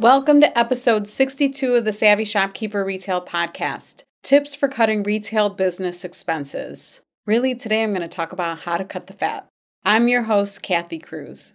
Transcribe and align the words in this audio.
Welcome 0.00 0.40
to 0.40 0.58
episode 0.58 1.06
62 1.08 1.74
of 1.74 1.84
the 1.84 1.92
Savvy 1.92 2.24
Shopkeeper 2.24 2.82
Retail 2.82 3.22
Podcast 3.22 4.04
Tips 4.22 4.54
for 4.54 4.66
Cutting 4.66 5.02
Retail 5.02 5.50
Business 5.50 6.06
Expenses. 6.06 7.02
Really, 7.26 7.54
today 7.54 7.82
I'm 7.82 7.90
going 7.90 8.00
to 8.00 8.08
talk 8.08 8.32
about 8.32 8.60
how 8.60 8.78
to 8.78 8.84
cut 8.86 9.08
the 9.08 9.12
fat. 9.12 9.46
I'm 9.84 10.08
your 10.08 10.22
host, 10.22 10.62
Kathy 10.62 10.98
Cruz. 10.98 11.52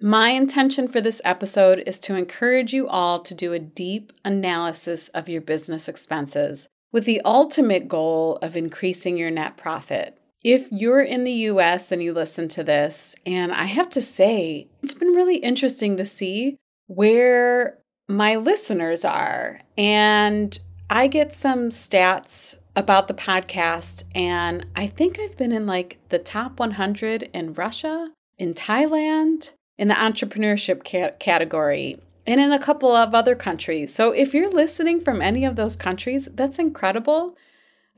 My 0.00 0.30
intention 0.30 0.88
for 0.88 1.02
this 1.02 1.20
episode 1.22 1.82
is 1.86 2.00
to 2.00 2.16
encourage 2.16 2.72
you 2.72 2.88
all 2.88 3.20
to 3.20 3.34
do 3.34 3.52
a 3.52 3.58
deep 3.58 4.14
analysis 4.24 5.08
of 5.10 5.28
your 5.28 5.42
business 5.42 5.86
expenses 5.86 6.70
with 6.92 7.04
the 7.04 7.20
ultimate 7.26 7.88
goal 7.88 8.38
of 8.40 8.56
increasing 8.56 9.18
your 9.18 9.30
net 9.30 9.58
profit. 9.58 10.18
If 10.42 10.72
you're 10.72 11.02
in 11.02 11.24
the 11.24 11.32
US 11.32 11.92
and 11.92 12.02
you 12.02 12.14
listen 12.14 12.48
to 12.48 12.64
this, 12.64 13.14
and 13.26 13.52
I 13.52 13.64
have 13.66 13.90
to 13.90 14.00
say, 14.00 14.70
it's 14.82 14.94
been 14.94 15.12
really 15.12 15.36
interesting 15.36 15.98
to 15.98 16.06
see 16.06 16.56
where 16.86 17.81
my 18.08 18.36
listeners 18.36 19.04
are. 19.04 19.60
And 19.76 20.58
I 20.90 21.06
get 21.06 21.32
some 21.32 21.70
stats 21.70 22.58
about 22.74 23.08
the 23.08 23.14
podcast, 23.14 24.04
and 24.14 24.66
I 24.74 24.86
think 24.86 25.18
I've 25.18 25.36
been 25.36 25.52
in 25.52 25.66
like 25.66 25.98
the 26.08 26.18
top 26.18 26.58
100 26.58 27.30
in 27.32 27.54
Russia, 27.54 28.10
in 28.38 28.54
Thailand, 28.54 29.52
in 29.78 29.88
the 29.88 29.94
entrepreneurship 29.94 30.86
ca- 30.86 31.16
category, 31.18 31.98
and 32.26 32.40
in 32.40 32.52
a 32.52 32.58
couple 32.58 32.92
of 32.92 33.14
other 33.14 33.34
countries. 33.34 33.94
So 33.94 34.12
if 34.12 34.32
you're 34.32 34.50
listening 34.50 35.00
from 35.00 35.20
any 35.20 35.44
of 35.44 35.56
those 35.56 35.76
countries, 35.76 36.28
that's 36.32 36.58
incredible. 36.58 37.36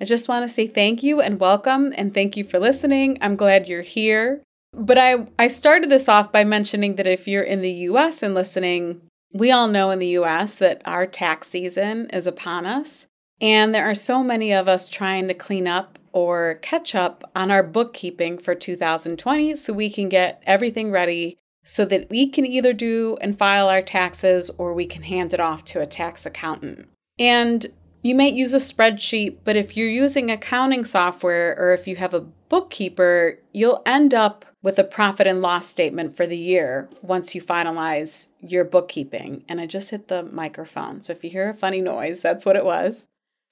I 0.00 0.04
just 0.04 0.28
want 0.28 0.44
to 0.44 0.52
say 0.52 0.66
thank 0.66 1.02
you 1.02 1.20
and 1.20 1.38
welcome, 1.38 1.92
and 1.96 2.12
thank 2.12 2.36
you 2.36 2.44
for 2.44 2.58
listening. 2.58 3.18
I'm 3.20 3.36
glad 3.36 3.68
you're 3.68 3.82
here. 3.82 4.42
But 4.72 4.98
I, 4.98 5.28
I 5.38 5.48
started 5.48 5.88
this 5.88 6.08
off 6.08 6.32
by 6.32 6.42
mentioning 6.42 6.96
that 6.96 7.06
if 7.06 7.28
you're 7.28 7.42
in 7.42 7.62
the 7.62 7.70
US 7.70 8.22
and 8.22 8.34
listening, 8.34 9.02
we 9.34 9.50
all 9.50 9.68
know 9.68 9.90
in 9.90 9.98
the 9.98 10.16
US 10.18 10.54
that 10.54 10.80
our 10.86 11.06
tax 11.06 11.48
season 11.48 12.08
is 12.10 12.26
upon 12.26 12.64
us, 12.64 13.08
and 13.40 13.74
there 13.74 13.84
are 13.84 13.94
so 13.94 14.22
many 14.22 14.52
of 14.52 14.68
us 14.68 14.88
trying 14.88 15.28
to 15.28 15.34
clean 15.34 15.66
up 15.66 15.98
or 16.12 16.54
catch 16.62 16.94
up 16.94 17.28
on 17.34 17.50
our 17.50 17.62
bookkeeping 17.62 18.38
for 18.38 18.54
2020 18.54 19.56
so 19.56 19.72
we 19.72 19.90
can 19.90 20.08
get 20.08 20.40
everything 20.46 20.92
ready 20.92 21.36
so 21.64 21.84
that 21.84 22.08
we 22.08 22.28
can 22.28 22.46
either 22.46 22.72
do 22.72 23.18
and 23.20 23.36
file 23.36 23.68
our 23.68 23.82
taxes 23.82 24.50
or 24.56 24.72
we 24.72 24.86
can 24.86 25.02
hand 25.02 25.34
it 25.34 25.40
off 25.40 25.64
to 25.64 25.80
a 25.80 25.86
tax 25.86 26.24
accountant. 26.24 26.86
And 27.18 27.66
you 28.02 28.14
might 28.14 28.34
use 28.34 28.52
a 28.52 28.58
spreadsheet, 28.58 29.38
but 29.44 29.56
if 29.56 29.76
you're 29.76 29.88
using 29.88 30.30
accounting 30.30 30.84
software 30.84 31.56
or 31.58 31.72
if 31.72 31.88
you 31.88 31.96
have 31.96 32.14
a 32.14 32.20
bookkeeper, 32.20 33.40
you'll 33.52 33.82
end 33.84 34.14
up 34.14 34.44
with 34.64 34.78
a 34.78 34.84
profit 34.84 35.26
and 35.26 35.42
loss 35.42 35.68
statement 35.68 36.16
for 36.16 36.26
the 36.26 36.38
year 36.38 36.88
once 37.02 37.34
you 37.34 37.42
finalize 37.42 38.28
your 38.40 38.64
bookkeeping. 38.64 39.44
And 39.46 39.60
I 39.60 39.66
just 39.66 39.90
hit 39.90 40.08
the 40.08 40.22
microphone. 40.22 41.02
So 41.02 41.12
if 41.12 41.22
you 41.22 41.28
hear 41.28 41.50
a 41.50 41.54
funny 41.54 41.82
noise, 41.82 42.22
that's 42.22 42.46
what 42.46 42.56
it 42.56 42.64
was. 42.64 43.06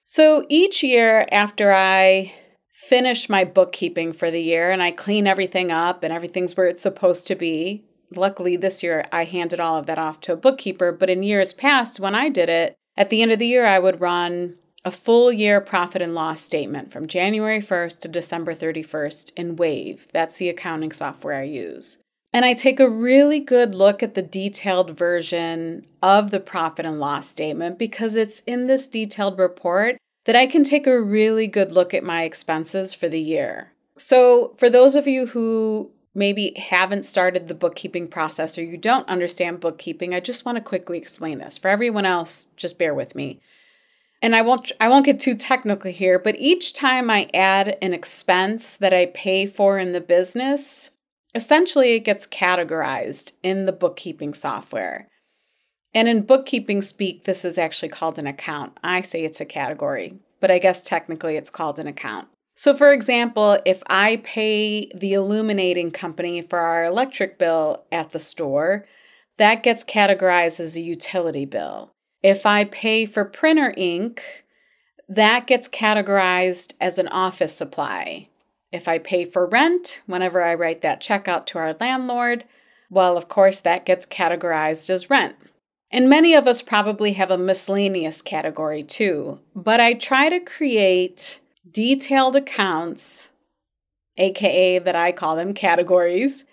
So 0.05 0.47
each 0.49 0.83
year 0.83 1.29
after 1.31 1.71
I 1.71 2.33
finish 2.71 3.29
my 3.29 3.45
bookkeeping 3.45 4.15
for 4.15 4.31
the 4.31 4.41
year 4.41 4.71
and 4.71 4.83
I 4.83 4.91
clean 4.91 5.27
everything 5.27 5.70
up 5.70 6.03
and 6.03 6.14
everything's 6.14 6.57
where 6.57 6.67
it's 6.67 6.83
supposed 6.83 7.27
to 7.27 7.35
be, 7.35 7.85
luckily 8.17 8.57
this 8.57 8.83
year 8.83 9.05
I 9.13 9.25
handed 9.25 9.61
all 9.61 9.77
of 9.77 9.85
that 9.86 9.98
off 9.98 10.19
to 10.23 10.33
a 10.33 10.36
bookkeeper. 10.36 10.92
But 10.92 11.11
in 11.11 11.23
years 11.23 11.53
past, 11.53 12.01
when 12.01 12.15
I 12.15 12.31
did 12.31 12.48
it, 12.48 12.75
at 12.97 13.11
the 13.11 13.20
end 13.20 13.33
of 13.33 13.39
the 13.39 13.47
year, 13.47 13.67
I 13.67 13.79
would 13.79 14.01
run 14.01 14.57
a 14.85 14.91
full 14.91 15.33
year 15.33 15.61
profit 15.61 16.03
and 16.03 16.15
loss 16.15 16.41
statement 16.41 16.91
from 16.91 17.07
January 17.07 17.61
1st 17.61 18.01
to 18.01 18.09
December 18.09 18.55
31st 18.55 19.33
in 19.37 19.57
Wave. 19.57 20.09
That's 20.13 20.37
the 20.37 20.48
accounting 20.48 20.93
software 20.93 21.41
I 21.41 21.45
use. 21.45 21.98
And 22.33 22.45
I 22.45 22.55
take 22.55 22.81
a 22.81 22.89
really 22.89 23.41
good 23.41 23.75
look 23.75 24.03
at 24.03 24.15
the 24.15 24.23
detailed 24.23 24.97
version 24.97 25.87
of 26.03 26.31
the 26.31 26.41
profit 26.41 26.87
and 26.87 26.98
loss 26.98 27.29
statement 27.29 27.79
because 27.79 28.17
it's 28.17 28.41
in 28.41 28.67
this 28.67 28.89
detailed 28.89 29.39
report 29.39 29.98
that 30.25 30.37
I 30.37 30.47
can 30.47 30.65
take 30.65 30.87
a 30.87 31.01
really 31.01 31.47
good 31.47 31.73
look 31.73 31.92
at 31.92 32.05
my 32.05 32.25
expenses 32.25 32.95
for 32.95 33.09
the 33.09 33.21
year. 33.21 33.73
So, 33.98 34.55
for 34.57 34.71
those 34.71 34.95
of 34.95 35.07
you 35.07 35.27
who 35.27 35.92
maybe 36.15 36.55
haven't 36.57 37.05
started 37.05 37.48
the 37.48 37.55
bookkeeping 37.55 38.09
process 38.09 38.57
or 38.57 38.65
you 38.65 38.79
don't 38.79 39.09
understand 39.09 39.61
bookkeeping, 39.61 40.15
I 40.15 40.21
just 40.21 40.47
want 40.47 40.57
to 40.57 40.63
quickly 40.63 40.97
explain 40.97 41.39
this. 41.39 41.59
For 41.59 41.69
everyone 41.69 42.07
else, 42.07 42.47
just 42.57 42.79
bear 42.79 42.95
with 42.95 43.15
me 43.15 43.41
and 44.23 44.37
I 44.37 44.43
won't 44.43 44.71
I 44.81 44.89
won't 44.89 45.05
get 45.05 45.21
too 45.21 45.35
technical 45.35 45.91
here, 45.91 46.19
but 46.19 46.37
each 46.39 46.73
time 46.73 47.11
I 47.11 47.29
add 47.35 47.77
an 47.83 47.93
expense 47.93 48.77
that 48.77 48.95
I 48.95 49.07
pay 49.07 49.47
for 49.47 49.79
in 49.79 49.93
the 49.93 50.01
business, 50.01 50.91
essentially 51.35 51.95
it 51.95 52.01
gets 52.01 52.27
categorized 52.27 53.33
in 53.43 53.67
the 53.67 53.73
bookkeeping 53.73 54.33
software. 54.33 55.09
And 55.93 56.09
in 56.09 56.23
bookkeeping 56.23 56.81
speak, 56.81 57.25
this 57.25 57.45
is 57.45 57.59
actually 57.59 57.91
called 57.91 58.19
an 58.19 58.27
account. 58.27 58.79
I 58.83 59.03
say 59.03 59.25
it's 59.25 59.41
a 59.41 59.45
category, 59.45 60.15
but 60.41 60.51
I 60.51 60.59
guess 60.59 60.83
technically 60.83 61.37
it's 61.37 61.51
called 61.51 61.79
an 61.79 61.87
account. 61.87 62.29
So, 62.55 62.75
for 62.75 62.93
example, 62.93 63.59
if 63.67 63.83
I 63.89 64.23
pay 64.25 64.91
the 64.95 65.15
illuminating 65.15 65.91
company 65.91 66.41
for 66.43 66.61
our 66.61 66.85
electric 66.85 67.39
bill 67.39 67.85
at 67.91 68.11
the 68.11 68.21
store, 68.21 68.87
that 69.39 69.63
gets 69.63 69.85
categorized 69.85 70.61
as 70.61 70.77
a 70.77 70.83
utility 70.83 71.45
bill. 71.45 71.93
If 72.23 72.47
I 72.47 72.65
pay 72.65 73.05
for 73.07 73.25
printer 73.25 73.75
ink, 73.77 74.45
that 75.09 75.47
gets 75.47 75.69
categorized 75.69 76.75
as 76.81 76.99
an 76.99 77.09
office 77.09 77.55
supply. 77.55 78.29
If 78.71 78.89
I 78.89 78.99
pay 78.99 79.25
for 79.25 79.47
rent, 79.47 80.03
whenever 80.07 80.43
I 80.43 80.55
write 80.55 80.83
that 80.83 81.01
check 81.01 81.29
out 81.29 81.47
to 81.49 81.59
our 81.59 81.77
landlord, 81.79 82.45
well, 82.89 83.17
of 83.17 83.29
course, 83.29 83.61
that 83.61 83.85
gets 83.85 84.07
categorized 84.07 84.89
as 84.89 85.11
rent. 85.11 85.35
And 85.91 86.09
many 86.09 86.35
of 86.35 86.47
us 86.47 86.63
probably 86.63 87.13
have 87.15 87.31
a 87.31 87.37
miscellaneous 87.37 88.23
category 88.23 88.83
too, 88.83 89.41
but 89.55 89.81
I 89.81 89.93
try 89.93 90.31
to 90.31 90.41
create 90.41 91.41
detailed 91.71 92.37
accounts, 92.37 93.29
aka 94.17 94.79
that 94.79 94.97
I 94.97 95.13
call 95.13 95.37
them 95.37 95.53
categories, 95.53 96.47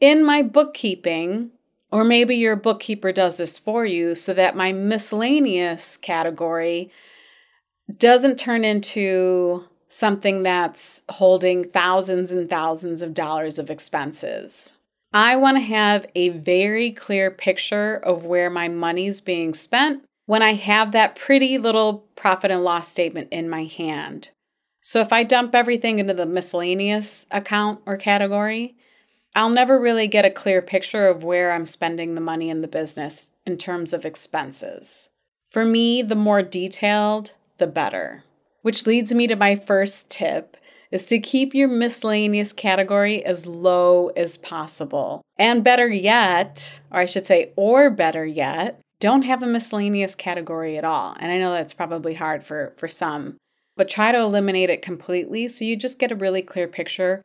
in 0.00 0.24
my 0.24 0.42
bookkeeping 0.42 1.50
or 1.92 2.02
maybe 2.02 2.34
your 2.34 2.56
bookkeeper 2.56 3.12
does 3.12 3.36
this 3.36 3.58
for 3.58 3.84
you 3.84 4.14
so 4.14 4.32
that 4.32 4.56
my 4.56 4.72
miscellaneous 4.72 5.98
category 5.98 6.90
doesn't 7.98 8.38
turn 8.38 8.64
into 8.64 9.64
something 9.88 10.42
that's 10.42 11.02
holding 11.10 11.62
thousands 11.62 12.32
and 12.32 12.48
thousands 12.48 13.02
of 13.02 13.12
dollars 13.12 13.58
of 13.58 13.70
expenses. 13.70 14.74
I 15.12 15.36
want 15.36 15.58
to 15.58 15.62
have 15.62 16.06
a 16.14 16.30
very 16.30 16.90
clear 16.90 17.30
picture 17.30 17.96
of 17.96 18.24
where 18.24 18.48
my 18.48 18.68
money's 18.68 19.20
being 19.20 19.52
spent 19.52 20.02
when 20.24 20.40
I 20.40 20.54
have 20.54 20.92
that 20.92 21.16
pretty 21.16 21.58
little 21.58 22.06
profit 22.16 22.50
and 22.50 22.64
loss 22.64 22.88
statement 22.88 23.28
in 23.30 23.50
my 23.50 23.64
hand. 23.64 24.30
So 24.80 25.00
if 25.00 25.12
I 25.12 25.24
dump 25.24 25.54
everything 25.54 25.98
into 25.98 26.14
the 26.14 26.24
miscellaneous 26.24 27.26
account 27.30 27.80
or 27.84 27.98
category, 27.98 28.76
I'll 29.34 29.50
never 29.50 29.80
really 29.80 30.08
get 30.08 30.26
a 30.26 30.30
clear 30.30 30.60
picture 30.60 31.08
of 31.08 31.24
where 31.24 31.52
I'm 31.52 31.64
spending 31.64 32.14
the 32.14 32.20
money 32.20 32.50
in 32.50 32.60
the 32.60 32.68
business 32.68 33.34
in 33.46 33.56
terms 33.56 33.94
of 33.94 34.04
expenses. 34.04 35.08
For 35.46 35.64
me, 35.64 36.02
the 36.02 36.14
more 36.14 36.42
detailed, 36.42 37.32
the 37.56 37.66
better. 37.66 38.24
Which 38.60 38.86
leads 38.86 39.14
me 39.14 39.26
to 39.26 39.36
my 39.36 39.54
first 39.54 40.10
tip 40.10 40.56
is 40.90 41.06
to 41.06 41.18
keep 41.18 41.54
your 41.54 41.68
miscellaneous 41.68 42.52
category 42.52 43.24
as 43.24 43.46
low 43.46 44.08
as 44.08 44.36
possible. 44.36 45.22
And 45.38 45.64
better 45.64 45.88
yet, 45.88 46.80
or 46.90 47.00
I 47.00 47.06
should 47.06 47.26
say, 47.26 47.52
or 47.56 47.88
better 47.90 48.26
yet, 48.26 48.80
don't 49.00 49.22
have 49.22 49.42
a 49.42 49.46
miscellaneous 49.46 50.14
category 50.14 50.76
at 50.76 50.84
all. 50.84 51.16
And 51.18 51.32
I 51.32 51.38
know 51.38 51.52
that's 51.52 51.72
probably 51.72 52.14
hard 52.14 52.44
for, 52.44 52.74
for 52.76 52.86
some, 52.86 53.38
but 53.76 53.88
try 53.88 54.12
to 54.12 54.18
eliminate 54.18 54.68
it 54.68 54.82
completely 54.82 55.48
so 55.48 55.64
you 55.64 55.74
just 55.74 55.98
get 55.98 56.12
a 56.12 56.16
really 56.16 56.42
clear 56.42 56.68
picture 56.68 57.24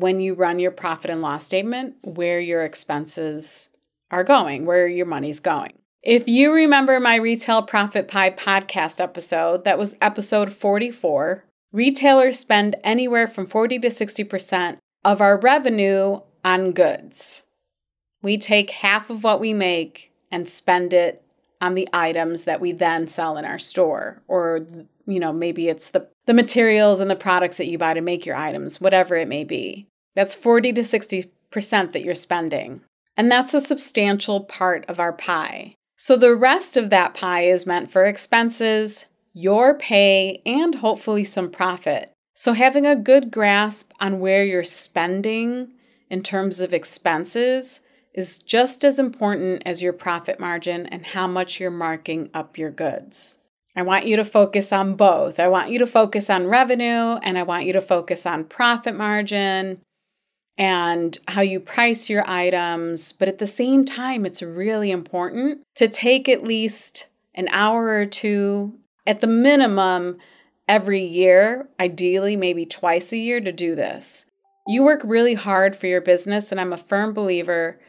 when 0.00 0.20
you 0.20 0.34
run 0.34 0.58
your 0.58 0.70
profit 0.70 1.10
and 1.10 1.22
loss 1.22 1.44
statement 1.44 1.94
where 2.02 2.40
your 2.40 2.64
expenses 2.64 3.70
are 4.10 4.24
going, 4.24 4.66
where 4.66 4.88
your 4.88 5.06
money's 5.06 5.40
going. 5.40 5.72
If 6.02 6.26
you 6.26 6.52
remember 6.52 6.98
my 6.98 7.16
Retail 7.16 7.62
Profit 7.62 8.08
Pie 8.08 8.30
podcast 8.30 9.00
episode, 9.00 9.64
that 9.64 9.78
was 9.78 9.96
episode 10.00 10.52
44, 10.52 11.44
retailers 11.72 12.38
spend 12.38 12.76
anywhere 12.82 13.26
from 13.26 13.46
40 13.46 13.78
to 13.80 13.88
60% 13.88 14.78
of 15.04 15.20
our 15.20 15.38
revenue 15.38 16.20
on 16.44 16.72
goods. 16.72 17.42
We 18.22 18.38
take 18.38 18.70
half 18.70 19.10
of 19.10 19.22
what 19.22 19.40
we 19.40 19.52
make 19.52 20.12
and 20.30 20.48
spend 20.48 20.94
it 20.94 21.22
on 21.60 21.74
the 21.74 21.88
items 21.92 22.44
that 22.44 22.60
we 22.60 22.72
then 22.72 23.06
sell 23.06 23.36
in 23.36 23.44
our 23.44 23.58
store 23.58 24.22
or 24.28 24.66
you 25.06 25.20
know 25.20 25.32
maybe 25.32 25.68
it's 25.68 25.90
the 25.90 26.08
the 26.26 26.32
materials 26.32 27.00
and 27.00 27.10
the 27.10 27.16
products 27.16 27.58
that 27.58 27.66
you 27.66 27.76
buy 27.76 27.92
to 27.92 28.00
make 28.00 28.24
your 28.24 28.36
items 28.36 28.80
whatever 28.80 29.16
it 29.16 29.28
may 29.28 29.44
be 29.44 29.86
that's 30.14 30.34
40 30.34 30.72
to 30.74 30.80
60% 30.80 31.30
that 31.92 32.02
you're 32.04 32.14
spending 32.14 32.82
and 33.16 33.30
that's 33.30 33.54
a 33.54 33.60
substantial 33.60 34.40
part 34.40 34.84
of 34.88 35.00
our 35.00 35.12
pie 35.12 35.74
so 35.96 36.16
the 36.16 36.34
rest 36.34 36.76
of 36.76 36.90
that 36.90 37.14
pie 37.14 37.42
is 37.42 37.66
meant 37.66 37.90
for 37.90 38.04
expenses 38.04 39.06
your 39.32 39.74
pay 39.74 40.42
and 40.46 40.76
hopefully 40.76 41.24
some 41.24 41.50
profit 41.50 42.12
so 42.34 42.54
having 42.54 42.86
a 42.86 42.96
good 42.96 43.30
grasp 43.30 43.92
on 44.00 44.18
where 44.18 44.42
you're 44.42 44.62
spending 44.62 45.72
in 46.08 46.22
terms 46.22 46.62
of 46.62 46.72
expenses 46.72 47.80
is 48.14 48.38
just 48.38 48.84
as 48.84 48.98
important 48.98 49.62
as 49.66 49.82
your 49.82 49.92
profit 49.92 50.40
margin 50.40 50.86
and 50.86 51.06
how 51.06 51.26
much 51.26 51.60
you're 51.60 51.70
marking 51.70 52.28
up 52.34 52.58
your 52.58 52.70
goods. 52.70 53.38
I 53.76 53.82
want 53.82 54.06
you 54.06 54.16
to 54.16 54.24
focus 54.24 54.72
on 54.72 54.94
both. 54.94 55.38
I 55.38 55.48
want 55.48 55.70
you 55.70 55.78
to 55.78 55.86
focus 55.86 56.28
on 56.28 56.48
revenue 56.48 57.18
and 57.22 57.38
I 57.38 57.44
want 57.44 57.66
you 57.66 57.72
to 57.74 57.80
focus 57.80 58.26
on 58.26 58.44
profit 58.44 58.96
margin 58.96 59.80
and 60.60 61.16
how 61.26 61.40
you 61.40 61.58
price 61.58 62.10
your 62.10 62.22
items. 62.28 63.12
But 63.12 63.28
at 63.28 63.38
the 63.38 63.46
same 63.46 63.86
time, 63.86 64.26
it's 64.26 64.42
really 64.42 64.90
important 64.90 65.62
to 65.76 65.88
take 65.88 66.28
at 66.28 66.44
least 66.44 67.06
an 67.34 67.48
hour 67.50 67.88
or 67.88 68.04
two 68.04 68.78
at 69.06 69.22
the 69.22 69.26
minimum 69.26 70.18
every 70.68 71.02
year, 71.02 71.66
ideally, 71.80 72.36
maybe 72.36 72.66
twice 72.66 73.10
a 73.10 73.16
year, 73.16 73.40
to 73.40 73.50
do 73.50 73.74
this. 73.74 74.26
You 74.66 74.84
work 74.84 75.00
really 75.02 75.32
hard 75.32 75.74
for 75.74 75.86
your 75.86 76.02
business, 76.02 76.52
and 76.52 76.60
I'm 76.60 76.74
a 76.74 76.76
firm 76.76 77.14
believer 77.14 77.80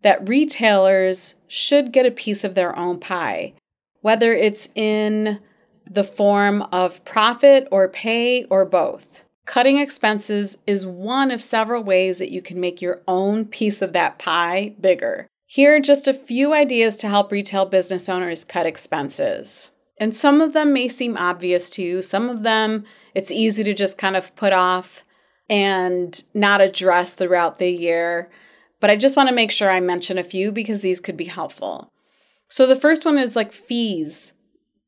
that 0.00 0.26
retailers 0.26 1.34
should 1.46 1.92
get 1.92 2.06
a 2.06 2.10
piece 2.10 2.42
of 2.42 2.54
their 2.54 2.74
own 2.74 3.00
pie, 3.00 3.52
whether 4.00 4.32
it's 4.32 4.70
in 4.74 5.40
the 5.84 6.04
form 6.04 6.62
of 6.72 7.04
profit 7.04 7.68
or 7.70 7.86
pay 7.86 8.44
or 8.44 8.64
both. 8.64 9.24
Cutting 9.48 9.78
expenses 9.78 10.58
is 10.66 10.86
one 10.86 11.30
of 11.30 11.42
several 11.42 11.82
ways 11.82 12.18
that 12.18 12.30
you 12.30 12.42
can 12.42 12.60
make 12.60 12.82
your 12.82 13.00
own 13.08 13.46
piece 13.46 13.80
of 13.80 13.94
that 13.94 14.18
pie 14.18 14.74
bigger. 14.78 15.26
Here 15.46 15.74
are 15.74 15.80
just 15.80 16.06
a 16.06 16.12
few 16.12 16.52
ideas 16.52 16.96
to 16.98 17.08
help 17.08 17.32
retail 17.32 17.64
business 17.64 18.10
owners 18.10 18.44
cut 18.44 18.66
expenses. 18.66 19.70
And 19.96 20.14
some 20.14 20.42
of 20.42 20.52
them 20.52 20.74
may 20.74 20.88
seem 20.88 21.16
obvious 21.16 21.70
to 21.70 21.82
you, 21.82 22.02
some 22.02 22.28
of 22.28 22.42
them 22.42 22.84
it's 23.14 23.32
easy 23.32 23.64
to 23.64 23.72
just 23.72 23.96
kind 23.96 24.16
of 24.16 24.36
put 24.36 24.52
off 24.52 25.04
and 25.48 26.22
not 26.34 26.60
address 26.60 27.14
throughout 27.14 27.58
the 27.58 27.70
year 27.70 28.30
but 28.80 28.90
I 28.90 28.96
just 28.96 29.16
want 29.16 29.28
to 29.28 29.34
make 29.34 29.50
sure 29.50 29.70
I 29.70 29.80
mention 29.80 30.18
a 30.18 30.22
few 30.22 30.52
because 30.52 30.82
these 30.82 31.00
could 31.00 31.16
be 31.16 31.24
helpful. 31.24 31.90
So 32.48 32.66
the 32.66 32.76
first 32.76 33.04
one 33.04 33.18
is 33.18 33.34
like 33.34 33.52
fees, 33.52 34.34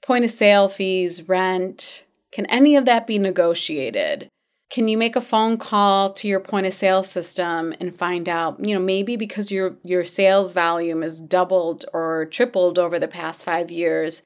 point 0.03 0.25
of 0.25 0.31
sale 0.31 0.69
fees, 0.69 1.29
rent. 1.29 2.05
Can 2.31 2.47
any 2.47 2.77
of 2.77 2.85
that 2.85 3.07
be 3.07 3.19
negotiated? 3.19 4.29
Can 4.71 4.87
you 4.87 4.97
make 4.97 5.17
a 5.17 5.21
phone 5.21 5.59
call 5.59 6.13
to 6.13 6.29
your 6.29 6.39
point 6.39 6.67
of 6.67 6.73
sale 6.73 7.03
system 7.03 7.75
and 7.81 7.93
find 7.93 8.29
out, 8.29 8.65
you 8.65 8.73
know, 8.73 8.81
maybe 8.81 9.17
because 9.17 9.51
your 9.51 9.77
your 9.83 10.05
sales 10.05 10.53
volume 10.53 11.03
is 11.03 11.21
doubled 11.21 11.85
or 11.93 12.27
tripled 12.27 12.79
over 12.79 12.99
the 12.99 13.09
past 13.09 13.45
5 13.45 13.73
years, 13.73 14.23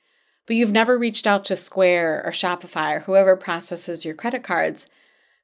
but 0.46 0.56
you've 0.56 0.70
never 0.70 0.98
reached 0.98 1.26
out 1.26 1.46
to 1.46 1.56
Square 1.56 2.22
or 2.26 2.30
Shopify 2.30 2.96
or 2.96 3.00
whoever 3.00 3.36
processes 3.36 4.04
your 4.04 4.14
credit 4.14 4.42
cards, 4.42 4.90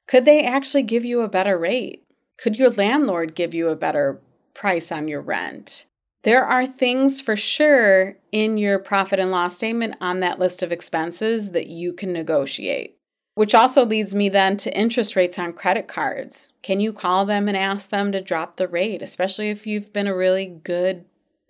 could 0.07 0.25
they 0.25 0.43
actually 0.43 0.83
give 0.83 1.03
you 1.03 1.21
a 1.21 1.27
better 1.27 1.57
rate? 1.57 2.03
Could 2.37 2.57
your 2.57 2.69
landlord 2.69 3.33
give 3.33 3.55
you 3.55 3.69
a 3.69 3.75
better 3.75 4.21
price 4.53 4.91
on 4.91 5.07
your 5.07 5.21
rent? 5.21 5.85
There 6.23 6.45
are 6.45 6.67
things 6.67 7.19
for 7.19 7.35
sure 7.35 8.17
in 8.31 8.59
your 8.59 8.77
profit 8.77 9.17
and 9.17 9.31
loss 9.31 9.57
statement 9.57 9.95
on 9.99 10.19
that 10.19 10.37
list 10.37 10.61
of 10.61 10.71
expenses 10.71 11.51
that 11.51 11.67
you 11.67 11.93
can 11.93 12.13
negotiate. 12.13 12.97
Which 13.33 13.55
also 13.55 13.85
leads 13.85 14.13
me 14.13 14.29
then 14.29 14.57
to 14.57 14.77
interest 14.77 15.15
rates 15.15 15.39
on 15.39 15.53
credit 15.53 15.87
cards. 15.87 16.53
Can 16.61 16.79
you 16.79 16.91
call 16.91 17.25
them 17.25 17.47
and 17.47 17.55
ask 17.55 17.89
them 17.89 18.11
to 18.11 18.21
drop 18.21 18.57
the 18.57 18.67
rate, 18.67 19.01
especially 19.01 19.49
if 19.49 19.65
you've 19.65 19.93
been 19.93 20.07
a 20.07 20.15
really 20.15 20.45
good 20.45 21.05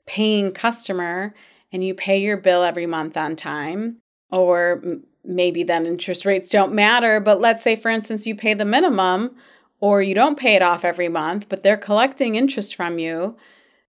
paying 0.06 0.52
customer 0.52 1.34
and 1.72 1.84
you 1.84 1.94
pay 1.94 2.20
your 2.20 2.38
bill 2.38 2.64
every 2.64 2.86
month 2.86 3.18
on 3.18 3.36
time? 3.36 3.98
Or 4.30 4.82
maybe 5.24 5.64
then 5.64 5.86
interest 5.86 6.26
rates 6.26 6.50
don't 6.50 6.74
matter, 6.74 7.20
but 7.20 7.42
let's 7.42 7.64
say, 7.64 7.76
for 7.76 7.90
instance, 7.90 8.28
you 8.28 8.36
pay 8.36 8.54
the 8.54 8.66
minimum 8.66 9.36
or 9.80 10.02
you 10.02 10.14
don't 10.14 10.38
pay 10.38 10.56
it 10.56 10.62
off 10.62 10.86
every 10.86 11.10
month, 11.10 11.50
but 11.50 11.64
they're 11.64 11.78
collecting 11.78 12.36
interest 12.36 12.76
from 12.76 13.00
you, 13.00 13.36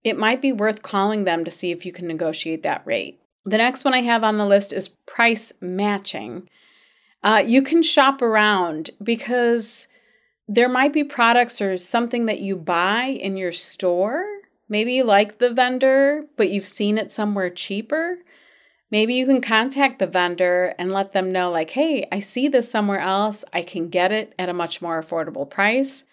it 0.03 0.17
might 0.17 0.41
be 0.41 0.51
worth 0.51 0.81
calling 0.81 1.23
them 1.23 1.45
to 1.45 1.51
see 1.51 1.71
if 1.71 1.85
you 1.85 1.93
can 1.93 2.07
negotiate 2.07 2.63
that 2.63 2.85
rate. 2.85 3.21
The 3.45 3.57
next 3.57 3.85
one 3.85 3.93
I 3.93 4.01
have 4.01 4.23
on 4.23 4.37
the 4.37 4.45
list 4.45 4.73
is 4.73 4.89
price 4.89 5.53
matching. 5.61 6.49
Uh, 7.23 7.43
you 7.45 7.61
can 7.61 7.81
shop 7.81 8.21
around 8.21 8.89
because 9.01 9.87
there 10.47 10.67
might 10.67 10.91
be 10.91 11.03
products 11.03 11.61
or 11.61 11.77
something 11.77 12.25
that 12.25 12.41
you 12.41 12.55
buy 12.55 13.05
in 13.05 13.37
your 13.37 13.53
store. 13.53 14.25
Maybe 14.67 14.93
you 14.93 15.03
like 15.03 15.37
the 15.37 15.53
vendor, 15.53 16.25
but 16.35 16.49
you've 16.49 16.65
seen 16.65 16.97
it 16.97 17.11
somewhere 17.11 17.49
cheaper. 17.49 18.17
Maybe 18.91 19.15
you 19.15 19.25
can 19.25 19.41
contact 19.41 19.99
the 19.99 20.07
vendor 20.07 20.75
and 20.77 20.91
let 20.91 21.13
them 21.13 21.31
know, 21.31 21.49
like, 21.49 21.71
hey, 21.71 22.07
I 22.11 22.19
see 22.19 22.47
this 22.47 22.69
somewhere 22.69 22.99
else. 22.99 23.43
I 23.53 23.61
can 23.63 23.89
get 23.89 24.11
it 24.11 24.35
at 24.37 24.49
a 24.49 24.53
much 24.53 24.81
more 24.81 25.01
affordable 25.01 25.49
price. 25.49 26.05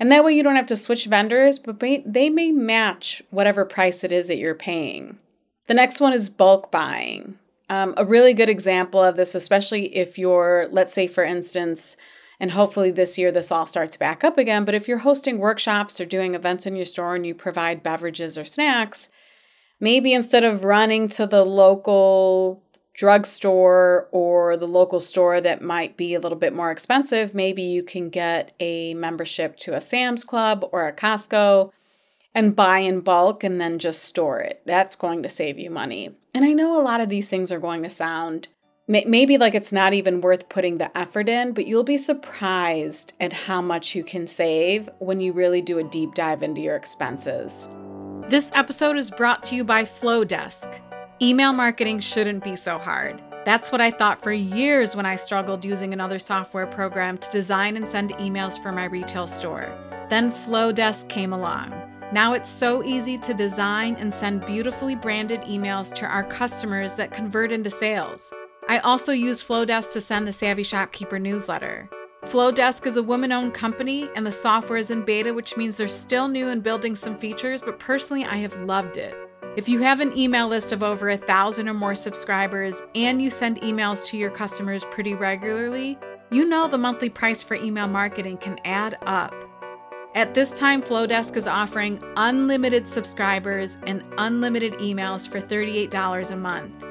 And 0.00 0.10
that 0.10 0.24
way 0.24 0.32
you 0.32 0.42
don't 0.42 0.56
have 0.56 0.66
to 0.66 0.76
switch 0.76 1.06
vendors, 1.06 1.58
but 1.58 1.78
they 1.80 2.28
may 2.28 2.50
match 2.50 3.22
whatever 3.30 3.64
price 3.64 4.02
it 4.02 4.12
is 4.12 4.28
that 4.28 4.38
you're 4.38 4.54
paying. 4.54 5.18
The 5.68 5.74
next 5.74 6.00
one 6.00 6.12
is 6.12 6.28
bulk 6.28 6.70
buying. 6.70 7.38
Um, 7.68 7.94
a 7.96 8.04
really 8.04 8.32
good 8.32 8.48
example 8.48 9.02
of 9.02 9.16
this, 9.16 9.34
especially 9.34 9.96
if 9.96 10.18
you're, 10.18 10.68
let's 10.70 10.94
say, 10.94 11.06
for 11.06 11.24
instance, 11.24 11.96
and 12.38 12.52
hopefully 12.52 12.90
this 12.90 13.18
year 13.18 13.32
this 13.32 13.50
all 13.50 13.66
starts 13.66 13.96
back 13.96 14.22
up 14.22 14.38
again, 14.38 14.64
but 14.64 14.74
if 14.74 14.86
you're 14.86 14.98
hosting 14.98 15.38
workshops 15.38 16.00
or 16.00 16.04
doing 16.04 16.34
events 16.34 16.66
in 16.66 16.76
your 16.76 16.84
store 16.84 17.14
and 17.14 17.26
you 17.26 17.34
provide 17.34 17.82
beverages 17.82 18.36
or 18.38 18.44
snacks, 18.44 19.10
maybe 19.80 20.12
instead 20.12 20.44
of 20.44 20.64
running 20.64 21.08
to 21.08 21.26
the 21.26 21.44
local 21.44 22.62
drugstore 22.94 24.08
or 24.10 24.56
the 24.56 24.68
local 24.68 25.00
store 25.00 25.40
that 25.40 25.60
might 25.60 25.96
be 25.96 26.14
a 26.14 26.20
little 26.20 26.38
bit 26.38 26.54
more 26.54 26.70
expensive, 26.70 27.34
maybe 27.34 27.62
you 27.62 27.82
can 27.82 28.08
get 28.08 28.52
a 28.58 28.94
membership 28.94 29.58
to 29.58 29.74
a 29.74 29.80
Sam's 29.80 30.24
Club 30.24 30.64
or 30.72 30.86
a 30.86 30.92
Costco 30.94 31.70
and 32.36 32.54
buy 32.54 32.80
in 32.80 33.00
bulk 33.00 33.42
and 33.42 33.58
then 33.58 33.78
just 33.78 34.04
store 34.04 34.38
it. 34.40 34.60
That's 34.66 34.94
going 34.94 35.22
to 35.22 35.28
save 35.30 35.58
you 35.58 35.70
money. 35.70 36.10
And 36.34 36.44
I 36.44 36.52
know 36.52 36.78
a 36.78 36.84
lot 36.84 37.00
of 37.00 37.08
these 37.08 37.30
things 37.30 37.50
are 37.50 37.58
going 37.58 37.82
to 37.82 37.90
sound 37.90 38.48
maybe 38.86 39.36
like 39.36 39.54
it's 39.54 39.72
not 39.72 39.94
even 39.94 40.20
worth 40.20 40.48
putting 40.48 40.78
the 40.78 40.96
effort 40.96 41.28
in, 41.28 41.52
but 41.52 41.66
you'll 41.66 41.82
be 41.82 41.98
surprised 41.98 43.14
at 43.18 43.32
how 43.32 43.60
much 43.60 43.96
you 43.96 44.04
can 44.04 44.28
save 44.28 44.88
when 45.00 45.18
you 45.18 45.32
really 45.32 45.60
do 45.60 45.78
a 45.78 45.84
deep 45.84 46.14
dive 46.14 46.42
into 46.42 46.60
your 46.60 46.76
expenses. 46.76 47.68
This 48.28 48.52
episode 48.54 48.96
is 48.96 49.10
brought 49.10 49.42
to 49.44 49.56
you 49.56 49.64
by 49.64 49.84
Flodesk. 49.84 50.80
Email 51.20 51.52
marketing 51.52 51.98
shouldn't 51.98 52.44
be 52.44 52.54
so 52.54 52.78
hard. 52.78 53.20
That's 53.44 53.72
what 53.72 53.80
I 53.80 53.90
thought 53.90 54.22
for 54.22 54.32
years 54.32 54.94
when 54.94 55.06
I 55.06 55.16
struggled 55.16 55.64
using 55.64 55.92
another 55.92 56.18
software 56.18 56.66
program 56.66 57.16
to 57.18 57.30
design 57.30 57.76
and 57.76 57.88
send 57.88 58.10
emails 58.14 58.62
for 58.62 58.72
my 58.72 58.84
retail 58.84 59.26
store. 59.26 59.72
Then 60.10 60.30
Flodesk 60.30 61.08
came 61.08 61.32
along. 61.32 61.95
Now 62.12 62.34
it's 62.34 62.48
so 62.48 62.84
easy 62.84 63.18
to 63.18 63.34
design 63.34 63.96
and 63.96 64.14
send 64.14 64.46
beautifully 64.46 64.94
branded 64.94 65.40
emails 65.42 65.92
to 65.94 66.06
our 66.06 66.22
customers 66.22 66.94
that 66.94 67.12
convert 67.12 67.50
into 67.50 67.68
sales. 67.68 68.32
I 68.68 68.78
also 68.78 69.12
use 69.12 69.42
Flodesk 69.42 69.92
to 69.92 70.00
send 70.00 70.26
the 70.26 70.32
Savvy 70.32 70.62
Shopkeeper 70.62 71.18
newsletter. 71.18 71.90
Flodesk 72.24 72.86
is 72.86 72.96
a 72.96 73.02
woman 73.02 73.32
owned 73.32 73.54
company 73.54 74.08
and 74.14 74.24
the 74.24 74.32
software 74.32 74.78
is 74.78 74.92
in 74.92 75.04
beta, 75.04 75.34
which 75.34 75.56
means 75.56 75.76
they're 75.76 75.88
still 75.88 76.28
new 76.28 76.48
and 76.48 76.62
building 76.62 76.94
some 76.94 77.16
features, 77.16 77.60
but 77.60 77.78
personally, 77.78 78.24
I 78.24 78.36
have 78.36 78.56
loved 78.60 78.96
it. 78.98 79.14
If 79.56 79.68
you 79.68 79.80
have 79.80 80.00
an 80.00 80.16
email 80.16 80.48
list 80.48 80.70
of 80.70 80.82
over 80.82 81.10
a 81.10 81.16
thousand 81.16 81.68
or 81.68 81.74
more 81.74 81.94
subscribers 81.94 82.82
and 82.94 83.20
you 83.20 83.30
send 83.30 83.62
emails 83.62 84.06
to 84.06 84.16
your 84.16 84.30
customers 84.30 84.84
pretty 84.86 85.14
regularly, 85.14 85.98
you 86.30 86.48
know 86.48 86.68
the 86.68 86.78
monthly 86.78 87.08
price 87.08 87.42
for 87.42 87.54
email 87.54 87.88
marketing 87.88 88.36
can 88.36 88.58
add 88.64 88.98
up. 89.02 89.32
At 90.16 90.32
this 90.32 90.54
time, 90.54 90.82
Flodesk 90.82 91.36
is 91.36 91.46
offering 91.46 92.02
unlimited 92.16 92.88
subscribers 92.88 93.76
and 93.86 94.02
unlimited 94.16 94.72
emails 94.78 95.28
for 95.28 95.42
$38 95.42 96.30
a 96.30 96.36
month. 96.36 96.82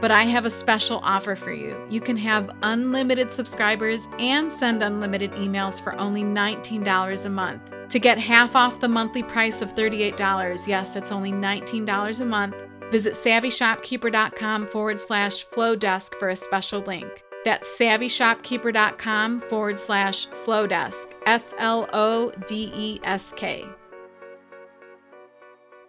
But 0.00 0.10
I 0.10 0.24
have 0.24 0.46
a 0.46 0.50
special 0.50 0.98
offer 1.04 1.36
for 1.36 1.52
you. 1.52 1.80
You 1.88 2.00
can 2.00 2.16
have 2.16 2.50
unlimited 2.64 3.30
subscribers 3.30 4.08
and 4.18 4.52
send 4.52 4.82
unlimited 4.82 5.30
emails 5.34 5.80
for 5.80 5.94
only 5.94 6.24
$19 6.24 7.24
a 7.24 7.30
month. 7.30 7.72
To 7.88 8.00
get 8.00 8.18
half 8.18 8.56
off 8.56 8.80
the 8.80 8.88
monthly 8.88 9.22
price 9.22 9.62
of 9.62 9.72
$38, 9.76 10.66
yes, 10.66 10.96
it's 10.96 11.12
only 11.12 11.30
$19 11.30 12.20
a 12.20 12.24
month, 12.24 12.64
visit 12.90 13.12
savvyshopkeeper.com 13.14 14.66
forward 14.66 14.98
slash 14.98 15.46
flodesk 15.46 16.16
for 16.16 16.30
a 16.30 16.36
special 16.36 16.80
link. 16.80 17.22
That's 17.46 17.78
savvyshopkeeper.com 17.78 19.38
forward 19.38 19.78
slash 19.78 20.26
flodesk, 20.26 21.12
F 21.26 21.54
L 21.60 21.88
O 21.92 22.32
D 22.44 22.72
E 22.74 23.00
S 23.04 23.32
K. 23.36 23.64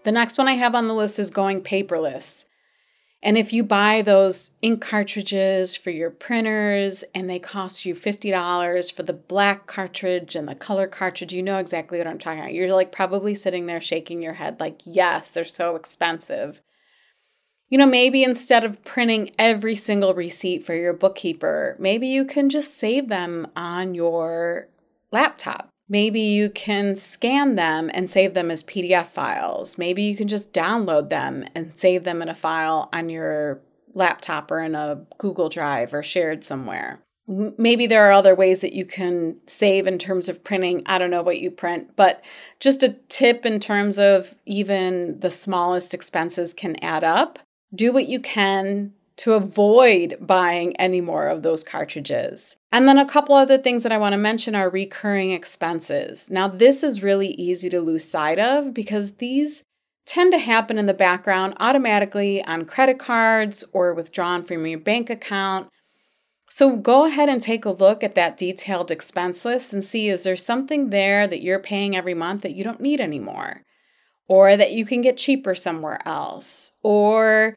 The 0.04 0.12
next 0.12 0.38
one 0.38 0.48
I 0.48 0.54
have 0.54 0.76
on 0.76 0.88
the 0.88 0.94
list 0.94 1.18
is 1.18 1.32
going 1.32 1.64
paperless. 1.64 2.46
And 3.24 3.40
if 3.40 3.54
you 3.54 3.64
buy 3.64 4.04
those 4.04 4.52
ink 4.62 4.84
cartridges 4.84 5.76
for 5.76 5.90
your 5.90 6.12
printers 6.12 7.04
and 7.16 7.28
they 7.28 7.40
cost 7.40 7.86
you 7.86 7.96
$50 7.96 8.94
for 8.94 9.02
the 9.02 9.12
black 9.14 9.66
cartridge 9.66 10.36
and 10.36 10.48
the 10.48 10.54
color 10.54 10.86
cartridge, 10.86 11.34
you 11.34 11.42
know 11.42 11.58
exactly 11.58 11.98
what 11.98 12.06
I'm 12.06 12.20
talking 12.20 12.42
about. 12.42 12.54
You're 12.54 12.72
like 12.72 12.92
probably 12.92 13.34
sitting 13.34 13.66
there 13.66 13.82
shaking 13.82 14.22
your 14.22 14.34
head, 14.34 14.60
like, 14.60 14.82
yes, 14.86 15.32
they're 15.32 15.44
so 15.44 15.76
expensive. 15.76 16.62
You 17.70 17.78
know, 17.78 17.86
maybe 17.86 18.24
instead 18.24 18.64
of 18.64 18.84
printing 18.86 19.32
every 19.38 19.76
single 19.76 20.14
receipt 20.14 20.66
for 20.66 20.74
your 20.74 20.94
bookkeeper, 20.94 21.76
maybe 21.78 22.08
you 22.08 22.24
can 22.24 22.50
just 22.50 22.76
save 22.76 23.10
them 23.10 23.48
on 23.56 23.94
your 23.94 24.70
laptop. 25.12 25.68
Maybe 25.90 26.22
you 26.22 26.50
can 26.50 26.96
scan 26.96 27.56
them 27.56 27.90
and 27.94 28.10
save 28.10 28.34
them 28.34 28.52
as 28.52 28.64
PDF 28.64 29.08
files. 29.08 29.78
Maybe 29.78 30.04
you 30.04 30.16
can 30.16 30.28
just 30.28 30.54
download 30.54 31.10
them 31.10 31.46
and 31.56 31.78
save 31.78 32.04
them 32.04 32.22
in 32.22 32.30
a 32.30 32.36
file 32.36 32.90
on 32.94 33.10
your 33.10 33.62
laptop 33.94 34.52
or 34.52 34.60
in 34.60 34.76
a 34.76 35.06
Google 35.18 35.50
Drive 35.50 35.94
or 35.94 36.04
shared 36.04 36.44
somewhere. 36.44 37.00
Maybe 37.28 37.88
there 37.88 38.08
are 38.08 38.14
other 38.14 38.36
ways 38.36 38.62
that 38.62 38.72
you 38.72 38.86
can 38.86 39.38
save 39.46 39.88
in 39.88 39.98
terms 39.98 40.30
of 40.30 40.46
printing. 40.46 40.84
I 40.86 40.98
don't 40.98 41.12
know 41.12 41.22
what 41.22 41.40
you 41.40 41.52
print, 41.52 41.98
but 41.98 42.24
just 42.62 42.84
a 42.84 42.96
tip 43.10 43.46
in 43.46 43.60
terms 43.60 44.00
of 44.00 44.36
even 44.46 45.20
the 45.20 45.30
smallest 45.30 45.94
expenses 45.94 46.54
can 46.54 46.78
add 46.82 47.04
up. 47.04 47.40
Do 47.74 47.92
what 47.92 48.08
you 48.08 48.20
can 48.20 48.94
to 49.18 49.34
avoid 49.34 50.18
buying 50.22 50.76
any 50.78 51.02
more 51.02 51.28
of 51.28 51.42
those 51.42 51.64
cartridges. 51.64 52.56
And 52.72 52.88
then 52.88 53.00
a 53.00 53.06
couple 53.06 53.36
other 53.36 53.58
things 53.58 53.84
that 53.84 53.92
I 53.92 53.98
want 53.98 54.14
to 54.14 54.18
mention 54.18 54.54
are 54.56 54.70
recurring 54.70 55.32
expenses. 55.32 56.30
Now, 56.30 56.48
this 56.48 56.84
is 56.84 57.02
really 57.02 57.30
easy 57.30 57.70
to 57.72 57.82
lose 57.82 58.08
sight 58.08 58.38
of 58.38 58.74
because 58.74 59.16
these 59.16 59.64
tend 60.06 60.32
to 60.34 60.40
happen 60.40 60.78
in 60.78 60.86
the 60.86 60.94
background 60.94 61.56
automatically 61.60 62.44
on 62.46 62.66
credit 62.66 63.00
cards 63.00 63.64
or 63.74 63.94
withdrawn 63.94 64.44
from 64.44 64.66
your 64.66 64.80
bank 64.80 65.10
account. 65.10 65.68
So 66.50 66.78
go 66.78 67.06
ahead 67.06 67.28
and 67.28 67.42
take 67.42 67.66
a 67.66 67.72
look 67.72 68.04
at 68.04 68.16
that 68.16 68.38
detailed 68.38 68.90
expense 68.90 69.44
list 69.44 69.74
and 69.74 69.84
see 69.84 70.08
is 70.08 70.24
there 70.24 70.38
something 70.38 70.92
there 70.92 71.28
that 71.28 71.42
you're 71.42 71.60
paying 71.60 71.96
every 71.96 72.14
month 72.14 72.44
that 72.44 72.56
you 72.56 72.64
don't 72.64 72.80
need 72.80 73.02
anymore? 73.02 73.64
Or 74.28 74.58
that 74.58 74.72
you 74.72 74.86
can 74.86 75.02
get 75.02 75.18
cheaper 75.18 75.56
somewhere 75.56 76.06
else? 76.06 76.76
Or 76.84 77.56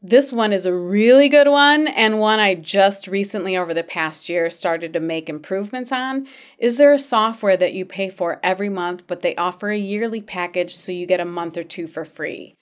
this 0.00 0.32
one 0.32 0.52
is 0.52 0.64
a 0.64 0.74
really 0.74 1.28
good 1.28 1.48
one, 1.48 1.88
and 1.88 2.20
one 2.20 2.38
I 2.38 2.54
just 2.54 3.08
recently, 3.08 3.56
over 3.56 3.74
the 3.74 3.82
past 3.82 4.28
year, 4.28 4.48
started 4.48 4.92
to 4.92 5.00
make 5.00 5.28
improvements 5.28 5.90
on. 5.90 6.28
Is 6.58 6.76
there 6.76 6.92
a 6.92 7.00
software 7.00 7.56
that 7.56 7.72
you 7.72 7.84
pay 7.84 8.08
for 8.08 8.38
every 8.44 8.68
month, 8.68 9.08
but 9.08 9.22
they 9.22 9.34
offer 9.34 9.70
a 9.70 9.78
yearly 9.78 10.20
package 10.20 10.76
so 10.76 10.92
you 10.92 11.04
get 11.04 11.18
a 11.18 11.24
month 11.24 11.56
or 11.56 11.64
two 11.64 11.88
for 11.88 12.04
free? 12.04 12.56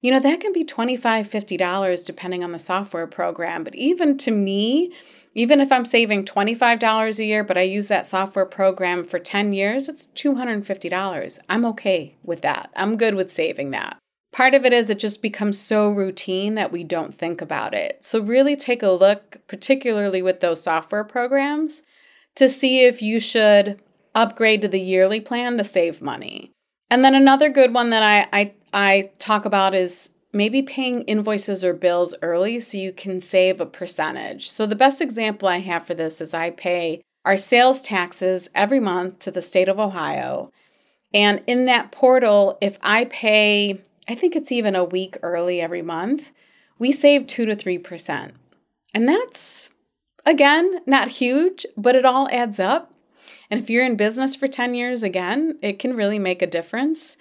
You 0.00 0.10
know, 0.10 0.18
that 0.18 0.40
can 0.40 0.52
be 0.52 0.64
$25, 0.64 0.98
$50 1.00 2.04
depending 2.04 2.42
on 2.42 2.50
the 2.50 2.58
software 2.58 3.06
program. 3.06 3.62
But 3.62 3.76
even 3.76 4.18
to 4.18 4.32
me, 4.32 4.92
even 5.34 5.60
if 5.60 5.72
I'm 5.72 5.84
saving 5.84 6.24
$25 6.24 7.18
a 7.18 7.24
year, 7.24 7.42
but 7.42 7.56
I 7.56 7.62
use 7.62 7.88
that 7.88 8.06
software 8.06 8.46
program 8.46 9.04
for 9.04 9.18
10 9.18 9.52
years, 9.52 9.88
it's 9.88 10.08
$250. 10.08 11.38
I'm 11.48 11.64
okay 11.66 12.16
with 12.22 12.42
that. 12.42 12.70
I'm 12.76 12.96
good 12.96 13.14
with 13.14 13.32
saving 13.32 13.70
that. 13.70 13.98
Part 14.32 14.54
of 14.54 14.64
it 14.64 14.72
is 14.72 14.88
it 14.88 14.98
just 14.98 15.20
becomes 15.20 15.58
so 15.58 15.90
routine 15.90 16.54
that 16.54 16.72
we 16.72 16.84
don't 16.84 17.14
think 17.14 17.42
about 17.42 17.74
it. 17.74 18.02
So, 18.02 18.18
really 18.18 18.56
take 18.56 18.82
a 18.82 18.90
look, 18.90 19.38
particularly 19.46 20.22
with 20.22 20.40
those 20.40 20.62
software 20.62 21.04
programs, 21.04 21.82
to 22.36 22.48
see 22.48 22.84
if 22.84 23.02
you 23.02 23.20
should 23.20 23.82
upgrade 24.14 24.62
to 24.62 24.68
the 24.68 24.80
yearly 24.80 25.20
plan 25.20 25.58
to 25.58 25.64
save 25.64 26.00
money. 26.00 26.50
And 26.90 27.04
then 27.04 27.14
another 27.14 27.50
good 27.50 27.74
one 27.74 27.90
that 27.90 28.02
I, 28.02 28.26
I, 28.32 28.54
I 28.72 29.10
talk 29.18 29.44
about 29.44 29.74
is 29.74 30.12
maybe 30.32 30.62
paying 30.62 31.02
invoices 31.02 31.64
or 31.64 31.74
bills 31.74 32.14
early 32.22 32.60
so 32.60 32.78
you 32.78 32.92
can 32.92 33.20
save 33.20 33.60
a 33.60 33.66
percentage. 33.66 34.50
So, 34.50 34.66
the 34.66 34.74
best 34.74 35.00
example 35.00 35.48
I 35.48 35.58
have 35.58 35.86
for 35.86 35.94
this 35.94 36.20
is 36.20 36.34
I 36.34 36.50
pay 36.50 37.02
our 37.24 37.36
sales 37.36 37.82
taxes 37.82 38.48
every 38.54 38.80
month 38.80 39.20
to 39.20 39.30
the 39.30 39.42
state 39.42 39.68
of 39.68 39.78
Ohio. 39.78 40.50
And 41.14 41.42
in 41.46 41.66
that 41.66 41.92
portal, 41.92 42.58
if 42.60 42.78
I 42.82 43.04
pay 43.04 43.82
I 44.08 44.14
think 44.14 44.34
it's 44.34 44.52
even 44.52 44.74
a 44.74 44.84
week 44.84 45.16
early 45.22 45.60
every 45.60 45.82
month, 45.82 46.32
we 46.78 46.92
save 46.92 47.26
2 47.26 47.46
to 47.46 47.56
3%. 47.56 48.32
And 48.94 49.08
that's, 49.08 49.70
again, 50.26 50.80
not 50.86 51.08
huge, 51.08 51.64
but 51.76 51.94
it 51.94 52.04
all 52.04 52.28
adds 52.30 52.58
up. 52.58 52.92
And 53.50 53.60
if 53.60 53.70
you're 53.70 53.84
in 53.84 53.96
business 53.96 54.34
for 54.34 54.48
10 54.48 54.74
years, 54.74 55.02
again, 55.02 55.58
it 55.62 55.78
can 55.78 55.94
really 55.94 56.18
make 56.18 56.42
a 56.42 56.46
difference. 56.46 57.16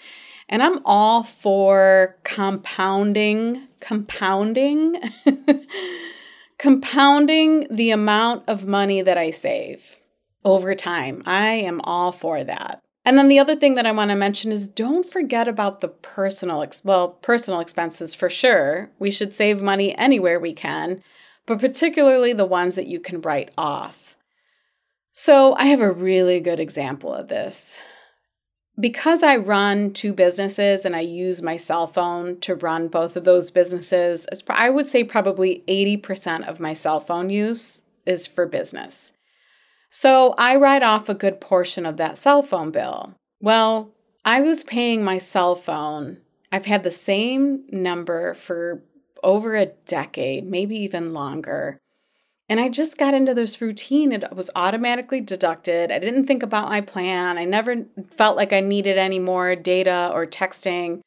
And 0.51 0.61
I'm 0.61 0.85
all 0.85 1.23
for 1.23 2.17
compounding, 2.25 3.69
compounding, 3.79 5.01
compounding 6.59 7.67
the 7.73 7.91
amount 7.91 8.43
of 8.49 8.67
money 8.67 9.01
that 9.01 9.17
I 9.17 9.29
save 9.29 10.01
over 10.43 10.75
time. 10.75 11.23
I 11.25 11.47
am 11.47 11.79
all 11.85 12.11
for 12.11 12.43
that. 12.43 12.81
And 13.05 13.17
then 13.17 13.29
the 13.29 13.39
other 13.39 13.55
thing 13.55 13.75
that 13.75 13.85
I 13.85 13.93
want 13.93 14.11
to 14.11 14.15
mention 14.15 14.51
is 14.51 14.67
don't 14.67 15.09
forget 15.09 15.47
about 15.47 15.79
the 15.79 15.87
personal 15.87 16.61
ex- 16.61 16.83
well, 16.83 17.09
personal 17.09 17.61
expenses 17.61 18.13
for 18.13 18.29
sure. 18.29 18.91
We 18.99 19.09
should 19.09 19.33
save 19.33 19.61
money 19.61 19.95
anywhere 19.95 20.39
we 20.39 20.53
can, 20.53 21.01
but 21.45 21.59
particularly 21.59 22.33
the 22.33 22.45
ones 22.45 22.75
that 22.75 22.87
you 22.87 22.99
can 22.99 23.21
write 23.21 23.51
off. 23.57 24.17
So, 25.13 25.55
I 25.55 25.65
have 25.65 25.81
a 25.81 25.91
really 25.91 26.39
good 26.39 26.59
example 26.59 27.13
of 27.13 27.27
this. 27.27 27.81
Because 28.81 29.21
I 29.21 29.35
run 29.35 29.93
two 29.93 30.11
businesses 30.11 30.85
and 30.85 30.95
I 30.95 31.01
use 31.01 31.41
my 31.41 31.55
cell 31.55 31.85
phone 31.85 32.39
to 32.39 32.55
run 32.55 32.87
both 32.87 33.15
of 33.15 33.23
those 33.23 33.51
businesses, 33.51 34.27
I 34.49 34.71
would 34.71 34.87
say 34.87 35.03
probably 35.03 35.63
80% 35.67 36.47
of 36.47 36.59
my 36.59 36.73
cell 36.73 36.99
phone 36.99 37.29
use 37.29 37.83
is 38.07 38.25
for 38.25 38.47
business. 38.47 39.13
So 39.91 40.33
I 40.37 40.55
write 40.55 40.81
off 40.81 41.09
a 41.09 41.13
good 41.13 41.39
portion 41.39 41.85
of 41.85 41.97
that 41.97 42.17
cell 42.17 42.41
phone 42.41 42.71
bill. 42.71 43.13
Well, 43.39 43.91
I 44.25 44.41
was 44.41 44.63
paying 44.63 45.03
my 45.03 45.19
cell 45.19 45.53
phone. 45.53 46.17
I've 46.51 46.65
had 46.65 46.83
the 46.83 46.91
same 46.91 47.65
number 47.69 48.33
for 48.33 48.81
over 49.23 49.55
a 49.55 49.67
decade, 49.67 50.45
maybe 50.45 50.75
even 50.77 51.13
longer. 51.13 51.77
And 52.51 52.59
I 52.59 52.67
just 52.67 52.97
got 52.97 53.13
into 53.13 53.33
this 53.33 53.61
routine. 53.61 54.11
It 54.11 54.35
was 54.35 54.49
automatically 54.57 55.21
deducted. 55.21 55.89
I 55.89 55.99
didn't 55.99 56.25
think 56.25 56.43
about 56.43 56.67
my 56.67 56.81
plan. 56.81 57.37
I 57.37 57.45
never 57.45 57.85
felt 58.09 58.35
like 58.35 58.51
I 58.51 58.59
needed 58.59 58.97
any 58.97 59.19
more 59.19 59.55
data 59.55 60.11
or 60.13 60.27
texting. 60.27 60.99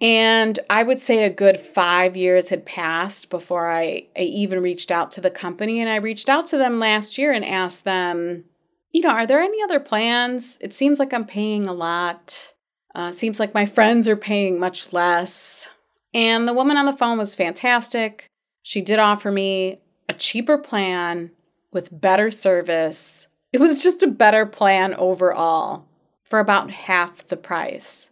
And 0.00 0.58
I 0.68 0.82
would 0.82 0.98
say 0.98 1.22
a 1.22 1.30
good 1.30 1.56
five 1.60 2.16
years 2.16 2.48
had 2.48 2.66
passed 2.66 3.30
before 3.30 3.70
I, 3.70 4.08
I 4.16 4.22
even 4.22 4.60
reached 4.60 4.90
out 4.90 5.12
to 5.12 5.20
the 5.20 5.30
company. 5.30 5.80
And 5.80 5.88
I 5.88 5.98
reached 5.98 6.28
out 6.28 6.46
to 6.46 6.58
them 6.58 6.80
last 6.80 7.16
year 7.16 7.30
and 7.30 7.44
asked 7.44 7.84
them, 7.84 8.46
you 8.90 9.00
know, 9.00 9.10
are 9.10 9.26
there 9.26 9.40
any 9.40 9.62
other 9.62 9.78
plans? 9.78 10.58
It 10.60 10.74
seems 10.74 10.98
like 10.98 11.14
I'm 11.14 11.26
paying 11.26 11.68
a 11.68 11.72
lot. 11.72 12.54
Uh, 12.92 13.12
seems 13.12 13.38
like 13.38 13.54
my 13.54 13.66
friends 13.66 14.08
are 14.08 14.16
paying 14.16 14.58
much 14.58 14.92
less. 14.92 15.68
And 16.12 16.48
the 16.48 16.54
woman 16.54 16.76
on 16.76 16.86
the 16.86 16.92
phone 16.92 17.18
was 17.18 17.36
fantastic. 17.36 18.26
She 18.64 18.82
did 18.82 18.98
offer 18.98 19.30
me 19.30 19.78
a 20.08 20.14
cheaper 20.14 20.58
plan 20.58 21.30
with 21.72 22.00
better 22.00 22.30
service. 22.30 23.28
It 23.52 23.60
was 23.60 23.82
just 23.82 24.02
a 24.02 24.08
better 24.08 24.46
plan 24.46 24.94
overall 24.94 25.86
for 26.24 26.38
about 26.38 26.70
half 26.70 27.26
the 27.28 27.36
price. 27.36 28.10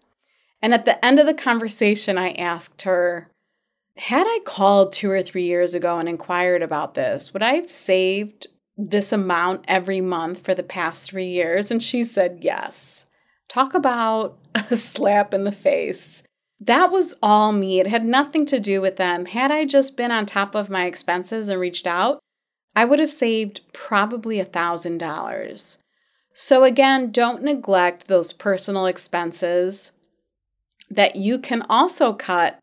And 0.62 0.73
at 0.73 0.85
the 0.85 1.05
end 1.05 1.19
of 1.21 1.26
the 1.26 1.35
conversation, 1.35 2.19
I 2.19 2.31
asked 2.31 2.83
her, 2.83 3.31
had 3.97 4.26
I 4.26 4.41
called 4.45 4.93
two 4.93 5.11
or 5.11 5.23
three 5.23 5.45
years 5.45 5.75
ago 5.75 5.99
and 5.99 6.09
inquired 6.09 6.62
about 6.62 6.95
this, 6.95 7.33
would 7.33 7.43
I 7.43 7.55
have 7.55 7.71
saved 7.71 8.47
this 8.76 9.12
amount 9.12 9.65
every 9.69 10.00
month 10.00 10.45
for 10.45 10.55
the 10.55 10.62
past 10.62 11.11
three 11.11 11.29
years? 11.29 11.71
And 11.71 11.83
she 11.83 12.05
said, 12.05 12.38
yes. 12.43 13.07
Talk 13.49 13.75
about 13.75 14.38
a 14.55 14.76
slap 14.76 15.33
in 15.33 15.45
the 15.45 15.53
face. 15.53 16.23
That 16.60 16.90
was 16.90 17.14
all 17.22 17.52
me. 17.52 17.80
It 17.80 17.86
had 17.86 18.04
nothing 18.04 18.46
to 18.46 18.58
do 18.58 18.80
with 18.80 18.96
them. 18.96 19.26
Had 19.26 19.52
I 19.52 19.64
just 19.64 19.96
been 19.96 20.10
on 20.10 20.26
top 20.26 20.54
of 20.54 20.70
my 20.70 20.86
expenses 20.86 21.48
and 21.48 21.60
reached 21.60 21.86
out, 21.86 22.18
I 22.75 22.84
would 22.84 22.98
have 22.98 23.10
saved 23.10 23.60
probably 23.72 24.40
a 24.40 24.46
$1,000. 24.46 25.78
So, 26.34 26.64
again, 26.64 27.10
don't 27.10 27.42
neglect 27.42 28.08
those 28.08 28.32
personal 28.32 28.86
expenses 28.86 29.92
that 30.90 31.16
you 31.16 31.38
can 31.38 31.62
also 31.68 32.12
cut 32.12 32.58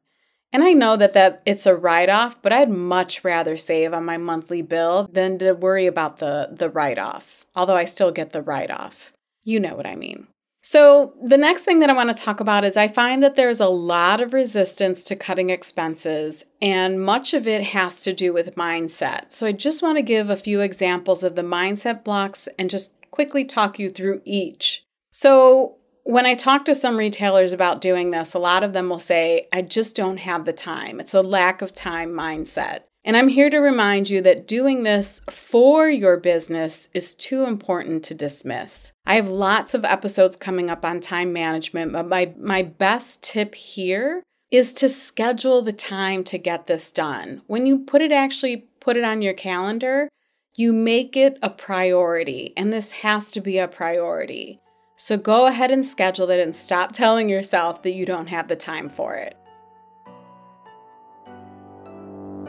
and 0.54 0.64
I 0.64 0.74
know 0.74 0.96
that 0.96 1.14
that 1.14 1.42
it's 1.48 1.66
a 1.66 1.76
write 1.76 2.10
off, 2.10 2.40
but 2.40 2.54
I'd 2.54 2.70
much 2.70 3.24
rather 3.24 3.58
save 3.58 3.92
on 3.92 4.06
my 4.06 4.18
monthly 4.18 4.62
bill 4.62 5.10
than 5.12 5.40
to 5.40 5.54
worry 5.54 5.88
about 5.88 6.20
the 6.20 6.50
the 6.52 6.70
write 6.70 7.00
off. 7.00 7.48
Although 7.56 7.76
I 7.76 7.86
still 7.86 8.12
get 8.12 8.32
the 8.32 8.44
write 8.44 8.70
off. 8.70 9.14
You 9.44 9.60
know 9.60 9.76
what 9.76 9.88
I 9.88 9.96
mean. 9.96 10.28
So, 10.66 11.14
the 11.22 11.38
next 11.38 11.66
thing 11.66 11.80
that 11.80 11.90
I 11.90 11.94
want 11.94 12.16
to 12.16 12.24
talk 12.24 12.40
about 12.40 12.64
is 12.64 12.78
I 12.78 12.88
find 12.88 13.22
that 13.22 13.36
there's 13.36 13.60
a 13.60 13.68
lot 13.68 14.22
of 14.22 14.32
resistance 14.32 15.04
to 15.04 15.16
cutting 15.18 15.50
expenses, 15.50 16.46
and 16.62 17.04
much 17.04 17.34
of 17.34 17.46
it 17.46 17.64
has 17.66 18.02
to 18.04 18.14
do 18.14 18.32
with 18.32 18.56
mindset. 18.56 19.34
So, 19.34 19.46
I 19.46 19.52
just 19.52 19.84
want 19.84 19.98
to 19.98 20.02
give 20.02 20.30
a 20.30 20.38
few 20.38 20.62
examples 20.62 21.26
of 21.26 21.36
the 21.36 21.42
mindset 21.42 22.06
blocks 22.06 22.48
and 22.58 22.70
just 22.70 22.94
quickly 23.12 23.44
talk 23.44 23.78
you 23.78 23.90
through 23.90 24.22
each. 24.24 24.86
So, 25.12 25.80
when 26.04 26.26
I 26.26 26.34
talk 26.34 26.64
to 26.66 26.76
some 26.76 26.96
retailers 26.96 27.52
about 27.52 27.82
doing 27.82 28.12
this, 28.12 28.34
a 28.34 28.40
lot 28.40 28.64
of 28.64 28.72
them 28.72 28.90
will 28.90 29.00
say, 29.00 29.50
I 29.52 29.64
just 29.64 29.98
don't 29.98 30.18
have 30.18 30.46
the 30.46 30.54
time. 30.54 31.02
It's 31.02 31.14
a 31.14 31.22
lack 31.22 31.62
of 31.62 31.74
time 31.74 32.12
mindset. 32.14 32.84
And 33.06 33.18
I'm 33.18 33.28
here 33.28 33.50
to 33.50 33.58
remind 33.58 34.10
you 34.10 34.22
that 34.22 34.48
doing 34.48 34.84
this 34.84 35.22
for 35.30 35.90
your 35.90 36.18
business 36.18 36.90
is 36.94 37.14
too 37.14 37.44
important 37.44 38.04
to 38.06 38.16
dismiss. 38.16 38.94
I 39.06 39.16
have 39.16 39.28
lots 39.28 39.74
of 39.74 39.84
episodes 39.84 40.38
coming 40.38 40.70
up 40.70 40.86
on 40.86 41.02
time 41.02 41.34
management, 41.34 41.92
but 41.92 42.08
my, 42.08 42.34
my 42.40 42.62
best 42.62 43.22
tip 43.22 43.56
here 43.56 44.24
is 44.52 44.72
to 44.74 44.88
schedule 44.88 45.62
the 45.62 45.74
time 45.74 46.24
to 46.24 46.38
get 46.38 46.68
this 46.68 46.92
done. 46.94 47.42
When 47.48 47.66
you 47.66 47.80
put 47.80 48.02
it 48.02 48.12
actually 48.12 48.68
put 48.80 48.96
it 48.96 49.04
on 49.04 49.22
your 49.22 49.34
calendar, 49.34 50.08
you 50.56 50.72
make 50.72 51.18
it 51.18 51.40
a 51.42 51.50
priority, 51.50 52.54
and 52.56 52.72
this 52.72 52.92
has 52.92 53.32
to 53.32 53.42
be 53.42 53.58
a 53.58 53.68
priority. 53.68 54.60
So 54.96 55.18
go 55.18 55.48
ahead 55.48 55.72
and 55.72 55.86
schedule 55.86 56.30
it 56.30 56.40
and 56.40 56.56
stop 56.56 56.92
telling 56.94 57.28
yourself 57.28 57.82
that 57.82 57.94
you 57.94 58.06
don't 58.06 58.28
have 58.28 58.48
the 58.48 58.56
time 58.56 58.90
for 58.90 59.16
it. 59.16 59.36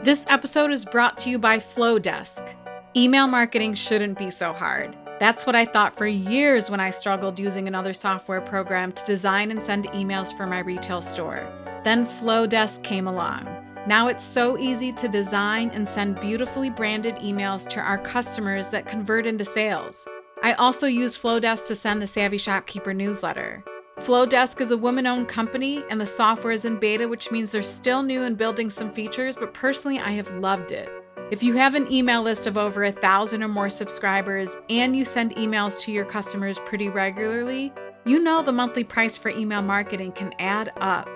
This 0.04 0.26
episode 0.28 0.70
is 0.70 0.84
brought 0.84 1.16
to 1.16 1.30
you 1.30 1.38
by 1.38 1.58
Flodesk. 1.58 2.46
Email 2.94 3.26
marketing 3.26 3.72
shouldn't 3.72 4.18
be 4.18 4.30
so 4.30 4.52
hard. 4.52 4.94
That's 5.18 5.46
what 5.46 5.56
I 5.56 5.64
thought 5.64 5.96
for 5.96 6.06
years 6.06 6.70
when 6.70 6.78
I 6.78 6.90
struggled 6.90 7.40
using 7.40 7.68
another 7.68 7.94
software 7.94 8.42
program 8.42 8.92
to 8.92 9.04
design 9.06 9.50
and 9.50 9.62
send 9.62 9.86
emails 9.92 10.36
for 10.36 10.46
my 10.46 10.58
retail 10.58 11.00
store. 11.00 11.50
Then 11.84 12.04
Flodesk 12.04 12.82
came 12.82 13.06
along. 13.06 13.48
Now 13.86 14.08
it's 14.08 14.22
so 14.22 14.58
easy 14.58 14.92
to 14.92 15.08
design 15.08 15.70
and 15.70 15.88
send 15.88 16.20
beautifully 16.20 16.68
branded 16.68 17.14
emails 17.16 17.66
to 17.70 17.80
our 17.80 17.96
customers 17.96 18.68
that 18.68 18.86
convert 18.86 19.26
into 19.26 19.46
sales. 19.46 20.06
I 20.42 20.52
also 20.52 20.86
use 20.86 21.16
Flodesk 21.16 21.66
to 21.68 21.74
send 21.74 22.02
the 22.02 22.06
Savvy 22.06 22.36
Shopkeeper 22.36 22.92
newsletter. 22.92 23.64
Flodesk 24.00 24.60
is 24.60 24.70
a 24.70 24.76
woman 24.76 25.06
owned 25.06 25.28
company, 25.28 25.82
and 25.88 26.00
the 26.00 26.06
software 26.06 26.52
is 26.52 26.64
in 26.64 26.78
beta, 26.78 27.08
which 27.08 27.30
means 27.30 27.52
they're 27.52 27.62
still 27.62 28.02
new 28.02 28.22
and 28.22 28.36
building 28.36 28.68
some 28.68 28.92
features, 28.92 29.36
but 29.36 29.54
personally, 29.54 29.98
I 29.98 30.10
have 30.10 30.30
loved 30.34 30.72
it. 30.72 30.90
If 31.30 31.42
you 31.42 31.54
have 31.54 31.74
an 31.74 31.90
email 31.90 32.20
list 32.20 32.46
of 32.46 32.58
over 32.58 32.84
a 32.84 32.92
thousand 32.92 33.42
or 33.42 33.48
more 33.48 33.70
subscribers 33.70 34.58
and 34.68 34.94
you 34.94 35.04
send 35.04 35.34
emails 35.36 35.80
to 35.80 35.92
your 35.92 36.04
customers 36.04 36.58
pretty 36.60 36.90
regularly, 36.90 37.72
you 38.04 38.18
know 38.18 38.42
the 38.42 38.52
monthly 38.52 38.84
price 38.84 39.16
for 39.16 39.30
email 39.30 39.62
marketing 39.62 40.12
can 40.12 40.34
add 40.38 40.72
up. 40.76 41.08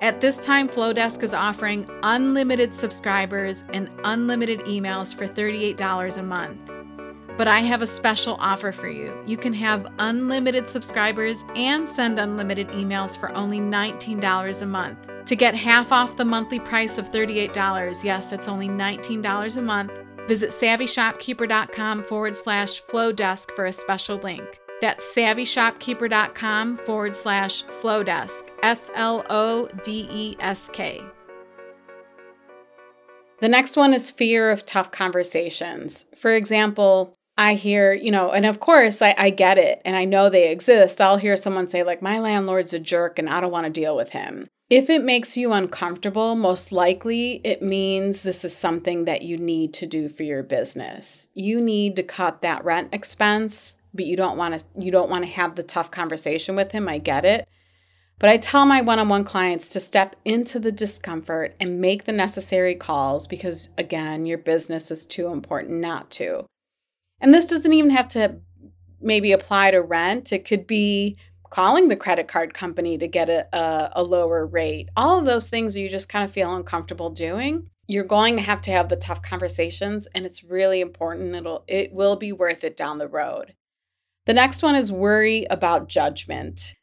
At 0.00 0.20
this 0.20 0.40
time, 0.40 0.68
Flodesk 0.68 1.22
is 1.22 1.34
offering 1.34 1.88
unlimited 2.02 2.74
subscribers 2.74 3.64
and 3.72 3.90
unlimited 4.04 4.60
emails 4.60 5.14
for 5.14 5.26
$38 5.26 6.18
a 6.18 6.22
month. 6.22 6.70
But 7.36 7.48
I 7.48 7.60
have 7.60 7.82
a 7.82 7.86
special 7.86 8.36
offer 8.40 8.72
for 8.72 8.88
you. 8.88 9.16
You 9.26 9.36
can 9.36 9.52
have 9.54 9.92
unlimited 9.98 10.68
subscribers 10.68 11.44
and 11.54 11.88
send 11.88 12.18
unlimited 12.18 12.68
emails 12.68 13.18
for 13.18 13.32
only 13.32 13.58
$19 13.58 14.62
a 14.62 14.66
month. 14.66 15.10
To 15.26 15.36
get 15.36 15.54
half 15.54 15.92
off 15.92 16.16
the 16.16 16.24
monthly 16.24 16.60
price 16.60 16.98
of 16.98 17.10
$38, 17.10 18.04
yes, 18.04 18.32
it's 18.32 18.48
only 18.48 18.68
$19 18.68 19.56
a 19.56 19.62
month, 19.62 19.92
visit 20.26 20.50
savvyshopkeeper.com 20.50 22.04
forward 22.04 22.36
slash 22.36 22.82
flodesk 22.82 23.50
for 23.52 23.66
a 23.66 23.72
special 23.72 24.16
link. 24.18 24.60
That's 24.80 25.04
savvyshopkeeper.com 25.16 26.76
forward 26.76 27.16
slash 27.16 27.64
flodesk, 27.64 28.50
F 28.62 28.90
L 28.94 29.24
O 29.30 29.68
D 29.82 30.08
E 30.10 30.36
S 30.40 30.68
K. 30.72 31.02
The 33.40 33.48
next 33.48 33.76
one 33.76 33.92
is 33.92 34.10
fear 34.10 34.50
of 34.50 34.64
tough 34.64 34.90
conversations. 34.90 36.06
For 36.16 36.32
example, 36.32 37.16
I 37.38 37.54
hear, 37.54 37.92
you 37.92 38.10
know, 38.10 38.30
and 38.30 38.46
of 38.46 38.60
course 38.60 39.02
I, 39.02 39.14
I 39.18 39.30
get 39.30 39.58
it 39.58 39.82
and 39.84 39.94
I 39.94 40.04
know 40.04 40.30
they 40.30 40.50
exist. 40.50 41.00
I'll 41.00 41.18
hear 41.18 41.36
someone 41.36 41.66
say, 41.66 41.82
like, 41.82 42.00
my 42.00 42.18
landlord's 42.18 42.72
a 42.72 42.78
jerk 42.78 43.18
and 43.18 43.28
I 43.28 43.40
don't 43.40 43.52
want 43.52 43.66
to 43.66 43.80
deal 43.80 43.94
with 43.94 44.10
him. 44.10 44.48
If 44.68 44.90
it 44.90 45.04
makes 45.04 45.36
you 45.36 45.52
uncomfortable, 45.52 46.34
most 46.34 46.72
likely 46.72 47.40
it 47.44 47.62
means 47.62 48.22
this 48.22 48.44
is 48.44 48.56
something 48.56 49.04
that 49.04 49.22
you 49.22 49.36
need 49.36 49.72
to 49.74 49.86
do 49.86 50.08
for 50.08 50.24
your 50.24 50.42
business. 50.42 51.30
You 51.34 51.60
need 51.60 51.94
to 51.96 52.02
cut 52.02 52.42
that 52.42 52.64
rent 52.64 52.88
expense, 52.92 53.76
but 53.94 54.06
you 54.06 54.16
don't 54.16 54.36
want 54.36 54.58
to 54.58 54.64
you 54.76 54.90
don't 54.90 55.10
want 55.10 55.24
to 55.24 55.30
have 55.30 55.54
the 55.54 55.62
tough 55.62 55.92
conversation 55.92 56.56
with 56.56 56.72
him. 56.72 56.88
I 56.88 56.98
get 56.98 57.24
it. 57.24 57.46
But 58.18 58.30
I 58.30 58.38
tell 58.38 58.64
my 58.64 58.80
one-on-one 58.80 59.24
clients 59.24 59.72
to 59.74 59.78
step 59.78 60.16
into 60.24 60.58
the 60.58 60.72
discomfort 60.72 61.54
and 61.60 61.80
make 61.80 62.04
the 62.04 62.12
necessary 62.12 62.74
calls 62.74 63.26
because 63.26 63.68
again, 63.78 64.26
your 64.26 64.38
business 64.38 64.90
is 64.90 65.06
too 65.06 65.28
important 65.28 65.80
not 65.80 66.10
to. 66.12 66.46
And 67.20 67.32
this 67.32 67.46
doesn't 67.46 67.72
even 67.72 67.90
have 67.90 68.08
to 68.08 68.40
maybe 69.00 69.32
apply 69.32 69.70
to 69.70 69.82
rent. 69.82 70.32
It 70.32 70.44
could 70.44 70.66
be 70.66 71.16
calling 71.50 71.88
the 71.88 71.96
credit 71.96 72.28
card 72.28 72.54
company 72.54 72.98
to 72.98 73.06
get 73.06 73.28
a, 73.30 73.46
a, 73.56 73.92
a, 73.96 74.02
lower 74.02 74.44
rate. 74.44 74.88
All 74.96 75.18
of 75.18 75.26
those 75.26 75.48
things 75.48 75.76
you 75.76 75.88
just 75.88 76.08
kind 76.08 76.24
of 76.24 76.30
feel 76.30 76.54
uncomfortable 76.54 77.10
doing. 77.10 77.70
You're 77.86 78.04
going 78.04 78.36
to 78.36 78.42
have 78.42 78.60
to 78.62 78.72
have 78.72 78.88
the 78.88 78.96
tough 78.96 79.22
conversations, 79.22 80.08
and 80.08 80.26
it's 80.26 80.42
really 80.42 80.80
important. 80.80 81.36
It'll 81.36 81.64
it 81.68 81.92
will 81.92 82.16
be 82.16 82.32
worth 82.32 82.64
it 82.64 82.76
down 82.76 82.98
the 82.98 83.06
road. 83.06 83.54
The 84.24 84.34
next 84.34 84.62
one 84.62 84.74
is 84.74 84.90
worry 84.90 85.46
about 85.48 85.88
judgment. 85.88 86.74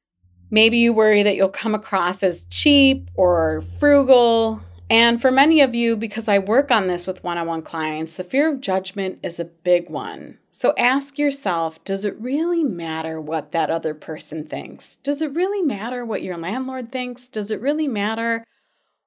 Maybe 0.50 0.78
you 0.78 0.94
worry 0.94 1.24
that 1.24 1.36
you'll 1.36 1.50
come 1.50 1.76
across 1.76 2.24
as 2.24 2.46
cheap 2.46 3.10
or 3.16 3.62
frugal 3.80 4.62
and 4.94 5.20
for 5.20 5.32
many 5.32 5.60
of 5.60 5.74
you, 5.74 5.98
because 5.98 6.28
I 6.28 6.38
work 6.38 6.70
on 6.70 6.86
this 6.86 7.08
with 7.08 7.24
one 7.24 7.40
on 7.40 7.48
one 7.48 7.64
clients, 7.64 8.16
the 8.16 8.24
fear 8.24 8.48
of 8.48 8.62
judgment 8.62 9.18
is 9.24 9.40
a 9.40 9.46
big 9.46 9.90
one. 9.90 10.38
So 10.52 10.76
ask 10.78 11.18
yourself 11.18 11.84
does 11.84 12.06
it 12.06 12.16
really 12.20 12.64
matter 12.64 13.20
what 13.20 13.54
that 13.54 13.72
other 13.72 13.96
person 13.96 14.46
thinks? 14.46 14.96
Does 14.98 15.24
it 15.24 15.34
really 15.34 15.64
matter 15.64 16.06
what 16.06 16.22
your 16.22 16.38
landlord 16.38 16.92
thinks? 16.92 17.28
Does 17.28 17.50
it 17.50 17.60
really 17.60 17.88
matter 17.88 18.46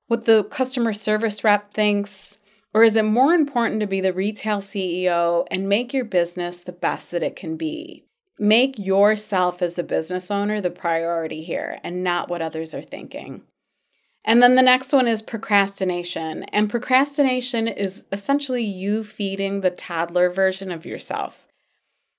what 0.09 0.25
the 0.25 0.42
customer 0.42 0.92
service 0.92 1.44
rep 1.44 1.72
thinks? 1.72 2.40
Or 2.75 2.83
is 2.83 2.96
it 2.96 3.05
more 3.05 3.33
important 3.33 3.79
to 3.79 3.87
be 3.87 4.01
the 4.01 4.12
retail 4.12 4.59
CEO 4.59 5.46
and 5.53 5.68
make 5.68 5.94
your 5.94 6.05
business 6.05 6.64
the 6.64 6.72
best 6.72 7.12
that 7.12 7.22
it 7.22 7.37
can 7.37 7.57
be? 7.57 8.05
Make 8.40 8.77
yourself 8.77 9.62
as 9.62 9.79
a 9.79 9.85
business 9.85 10.33
owner 10.33 10.61
the 10.61 10.68
priority 10.68 11.44
here 11.44 11.79
and 11.85 12.03
not 12.03 12.29
what 12.29 12.42
others 12.42 12.75
are 12.75 12.83
thinking. 12.83 13.42
And 14.27 14.43
then 14.43 14.57
the 14.57 14.62
next 14.62 14.93
one 14.93 15.07
is 15.07 15.23
procrastination. 15.23 16.43
And 16.45 16.69
procrastination 16.69 17.69
is 17.69 18.07
essentially 18.11 18.65
you 18.65 19.05
feeding 19.05 19.61
the 19.61 19.71
toddler 19.71 20.29
version 20.29 20.73
of 20.73 20.85
yourself. 20.85 21.47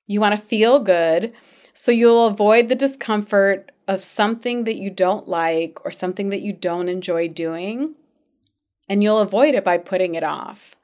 You 0.07 0.21
want 0.21 0.33
to 0.33 0.41
feel 0.41 0.79
good, 0.79 1.33
so 1.73 1.91
you'll 1.91 2.27
avoid 2.27 2.69
the 2.69 2.75
discomfort 2.75 3.73
of 3.89 4.03
something 4.03 4.63
that 4.63 4.77
you 4.77 4.89
don't 4.89 5.27
like 5.27 5.83
or 5.85 5.91
something 5.91 6.29
that 6.29 6.41
you 6.41 6.53
don't 6.53 6.87
enjoy 6.87 7.27
doing, 7.27 7.95
and 8.87 9.03
you'll 9.03 9.19
avoid 9.19 9.53
it 9.53 9.65
by 9.65 9.77
putting 9.77 10.15
it 10.15 10.23
off. 10.23 10.75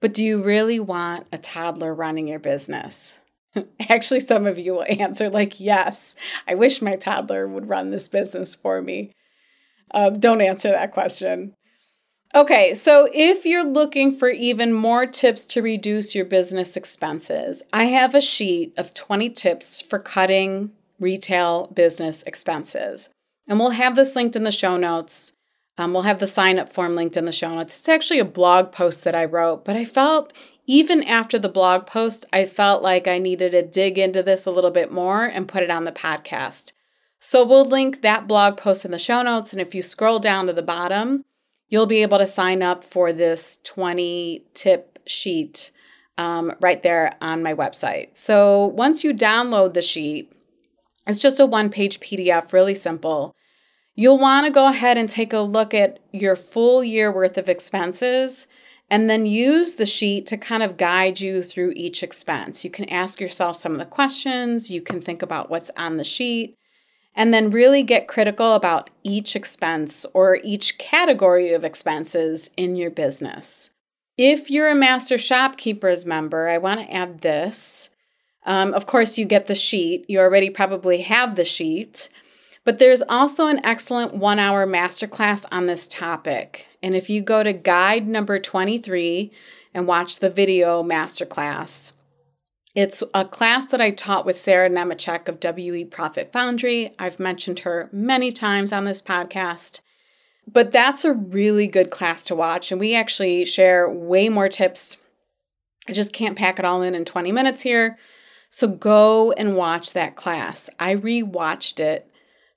But 0.00 0.12
do 0.12 0.24
you 0.24 0.42
really 0.42 0.80
want 0.80 1.28
a 1.32 1.38
toddler 1.38 1.94
running 1.94 2.26
your 2.26 2.40
business? 2.40 3.20
Actually, 3.88 4.20
some 4.20 4.44
of 4.44 4.58
you 4.58 4.74
will 4.74 4.86
answer, 4.88 5.30
like, 5.30 5.60
yes, 5.60 6.16
I 6.48 6.54
wish 6.54 6.82
my 6.82 6.96
toddler 6.96 7.46
would 7.46 7.68
run 7.68 7.90
this 7.90 8.08
business 8.08 8.56
for 8.56 8.82
me. 8.82 9.12
Um, 9.92 10.18
don't 10.18 10.40
answer 10.40 10.70
that 10.70 10.92
question. 10.92 11.54
Okay, 12.34 12.74
so 12.74 13.08
if 13.14 13.46
you're 13.46 13.64
looking 13.64 14.14
for 14.14 14.28
even 14.28 14.72
more 14.72 15.06
tips 15.06 15.46
to 15.46 15.62
reduce 15.62 16.14
your 16.14 16.26
business 16.26 16.76
expenses, 16.76 17.62
I 17.72 17.84
have 17.84 18.14
a 18.14 18.20
sheet 18.20 18.74
of 18.76 18.92
20 18.92 19.30
tips 19.30 19.80
for 19.80 19.98
cutting 19.98 20.72
retail 21.00 21.68
business 21.68 22.22
expenses. 22.24 23.10
And 23.46 23.58
we'll 23.58 23.70
have 23.70 23.96
this 23.96 24.14
linked 24.14 24.36
in 24.36 24.44
the 24.44 24.52
show 24.52 24.76
notes. 24.76 25.32
Um, 25.78 25.94
we'll 25.94 26.02
have 26.02 26.18
the 26.18 26.26
sign 26.26 26.58
up 26.58 26.70
form 26.70 26.94
linked 26.94 27.16
in 27.16 27.24
the 27.24 27.32
show 27.32 27.54
notes. 27.54 27.78
It's 27.78 27.88
actually 27.88 28.18
a 28.18 28.26
blog 28.26 28.72
post 28.72 29.04
that 29.04 29.14
I 29.14 29.24
wrote, 29.24 29.64
but 29.64 29.76
I 29.76 29.86
felt 29.86 30.32
even 30.66 31.02
after 31.04 31.38
the 31.38 31.48
blog 31.48 31.86
post, 31.86 32.26
I 32.30 32.44
felt 32.44 32.82
like 32.82 33.08
I 33.08 33.16
needed 33.16 33.52
to 33.52 33.62
dig 33.62 33.96
into 33.96 34.22
this 34.22 34.44
a 34.44 34.50
little 34.50 34.70
bit 34.70 34.92
more 34.92 35.24
and 35.24 35.48
put 35.48 35.62
it 35.62 35.70
on 35.70 35.84
the 35.84 35.92
podcast. 35.92 36.72
So 37.20 37.44
we'll 37.44 37.64
link 37.64 38.02
that 38.02 38.28
blog 38.28 38.56
post 38.56 38.84
in 38.84 38.90
the 38.90 38.98
show 38.98 39.22
notes. 39.22 39.52
And 39.52 39.60
if 39.60 39.74
you 39.74 39.82
scroll 39.82 40.18
down 40.18 40.46
to 40.46 40.52
the 40.52 40.62
bottom, 40.62 41.24
you'll 41.68 41.86
be 41.86 42.02
able 42.02 42.18
to 42.18 42.26
sign 42.26 42.62
up 42.62 42.84
for 42.84 43.12
this 43.12 43.58
20 43.64 44.42
tip 44.54 44.98
sheet 45.06 45.70
um, 46.16 46.52
right 46.60 46.82
there 46.82 47.12
on 47.20 47.42
my 47.42 47.54
website. 47.54 48.16
So 48.16 48.66
once 48.66 49.04
you 49.04 49.14
download 49.14 49.74
the 49.74 49.82
sheet, 49.82 50.32
it's 51.06 51.20
just 51.20 51.40
a 51.40 51.46
one 51.46 51.70
page 51.70 52.00
PDF, 52.00 52.52
really 52.52 52.74
simple. 52.74 53.34
You'll 53.94 54.18
want 54.18 54.46
to 54.46 54.52
go 54.52 54.68
ahead 54.68 54.96
and 54.96 55.08
take 55.08 55.32
a 55.32 55.40
look 55.40 55.74
at 55.74 55.98
your 56.12 56.36
full 56.36 56.84
year 56.84 57.10
worth 57.10 57.38
of 57.38 57.48
expenses 57.48 58.46
and 58.90 59.08
then 59.08 59.26
use 59.26 59.74
the 59.74 59.86
sheet 59.86 60.26
to 60.26 60.36
kind 60.36 60.62
of 60.62 60.76
guide 60.76 61.20
you 61.20 61.42
through 61.42 61.72
each 61.76 62.02
expense. 62.02 62.64
You 62.64 62.70
can 62.70 62.88
ask 62.88 63.20
yourself 63.20 63.56
some 63.56 63.72
of 63.72 63.78
the 63.78 63.84
questions, 63.84 64.70
you 64.70 64.80
can 64.80 65.00
think 65.00 65.22
about 65.22 65.50
what's 65.50 65.70
on 65.76 65.96
the 65.96 66.04
sheet, 66.04 66.56
and 67.18 67.34
then 67.34 67.50
really 67.50 67.82
get 67.82 68.06
critical 68.06 68.54
about 68.54 68.90
each 69.02 69.34
expense 69.34 70.06
or 70.14 70.38
each 70.44 70.78
category 70.78 71.52
of 71.52 71.64
expenses 71.64 72.52
in 72.56 72.76
your 72.76 72.90
business. 72.90 73.72
If 74.16 74.52
you're 74.52 74.70
a 74.70 74.74
Master 74.74 75.18
Shopkeepers 75.18 76.06
member, 76.06 76.48
I 76.48 76.58
want 76.58 76.80
to 76.80 76.94
add 76.94 77.20
this. 77.20 77.90
Um, 78.46 78.72
of 78.72 78.86
course, 78.86 79.18
you 79.18 79.24
get 79.24 79.48
the 79.48 79.56
sheet. 79.56 80.04
You 80.08 80.20
already 80.20 80.48
probably 80.48 81.02
have 81.02 81.34
the 81.34 81.44
sheet. 81.44 82.08
But 82.64 82.78
there's 82.78 83.02
also 83.02 83.48
an 83.48 83.64
excellent 83.64 84.14
one 84.14 84.38
hour 84.38 84.64
masterclass 84.64 85.44
on 85.50 85.66
this 85.66 85.88
topic. 85.88 86.66
And 86.84 86.94
if 86.94 87.10
you 87.10 87.20
go 87.20 87.42
to 87.42 87.52
guide 87.52 88.06
number 88.06 88.38
23 88.38 89.32
and 89.74 89.88
watch 89.88 90.20
the 90.20 90.30
video 90.30 90.84
masterclass, 90.84 91.92
it's 92.78 93.02
a 93.12 93.24
class 93.24 93.66
that 93.66 93.80
I 93.80 93.90
taught 93.90 94.24
with 94.24 94.38
Sarah 94.38 94.70
Nemechek 94.70 95.26
of 95.26 95.42
WE 95.42 95.84
Profit 95.84 96.30
Foundry. 96.32 96.94
I've 96.96 97.18
mentioned 97.18 97.58
her 97.60 97.88
many 97.92 98.30
times 98.30 98.72
on 98.72 98.84
this 98.84 99.02
podcast. 99.02 99.80
But 100.46 100.70
that's 100.70 101.04
a 101.04 101.12
really 101.12 101.66
good 101.66 101.90
class 101.90 102.24
to 102.26 102.36
watch. 102.36 102.70
And 102.70 102.78
we 102.78 102.94
actually 102.94 103.44
share 103.46 103.90
way 103.90 104.28
more 104.28 104.48
tips. 104.48 104.98
I 105.88 105.92
just 105.92 106.12
can't 106.12 106.38
pack 106.38 106.60
it 106.60 106.64
all 106.64 106.82
in 106.82 106.94
in 106.94 107.04
20 107.04 107.32
minutes 107.32 107.62
here. 107.62 107.98
So 108.48 108.68
go 108.68 109.32
and 109.32 109.54
watch 109.54 109.92
that 109.92 110.14
class. 110.14 110.70
I 110.78 110.94
rewatched 110.94 111.80
it 111.80 112.08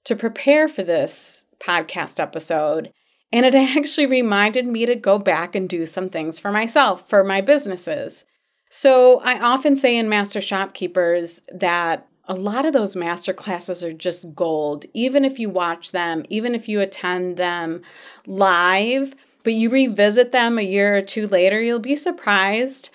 to 0.04 0.16
prepare 0.16 0.68
for 0.68 0.84
this 0.84 1.48
podcast 1.60 2.20
episode, 2.20 2.92
and 3.34 3.44
it 3.44 3.56
actually 3.76 4.06
reminded 4.06 4.68
me 4.68 4.86
to 4.86 4.94
go 4.94 5.18
back 5.18 5.56
and 5.56 5.68
do 5.68 5.88
some 5.88 6.10
things 6.10 6.40
for 6.40 6.52
myself, 6.52 7.10
for 7.10 7.24
my 7.24 7.42
businesses. 7.42 8.26
So 8.74 9.20
I 9.20 9.38
often 9.38 9.76
say 9.76 9.98
in 9.98 10.08
Master 10.08 10.40
Shopkeepers 10.40 11.42
that 11.54 12.08
a 12.26 12.34
lot 12.34 12.66
of 12.66 12.72
those 12.72 12.96
master 12.96 13.34
classes 13.34 13.84
are 13.84 13.92
just 13.92 14.34
gold, 14.34 14.86
even 14.94 15.26
if 15.26 15.40
you 15.40 15.50
watch 15.50 15.92
them, 15.92 16.24
even 16.30 16.56
if 16.56 16.70
you 16.70 16.80
attend 16.80 17.36
them 17.36 17.82
live, 18.26 19.14
but 19.44 19.52
you 19.52 19.70
revisit 19.70 20.32
them 20.32 20.58
a 20.58 20.62
year 20.62 20.96
or 20.96 21.02
two 21.02 21.28
later, 21.28 21.60
you'll 21.60 21.80
be 21.80 21.98
surprised 21.98 22.92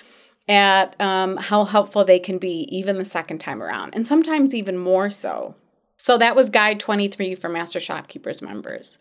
at 0.49 0.99
um, 0.99 1.37
how 1.37 1.65
helpful 1.65 2.07
they 2.07 2.21
can 2.21 2.39
be 2.39 2.67
even 2.75 2.97
the 2.97 3.05
second 3.05 3.39
time 3.39 3.63
around, 3.63 3.95
and 3.95 4.07
sometimes 4.07 4.55
even 4.55 4.79
more 4.79 5.11
so. 5.11 5.55
So 5.99 6.17
that 6.17 6.37
was 6.37 6.49
Guide 6.49 6.81
23 6.81 7.35
for 7.35 7.51
Master 7.51 7.81
Shopkeepers 7.81 8.41
members. 8.41 8.99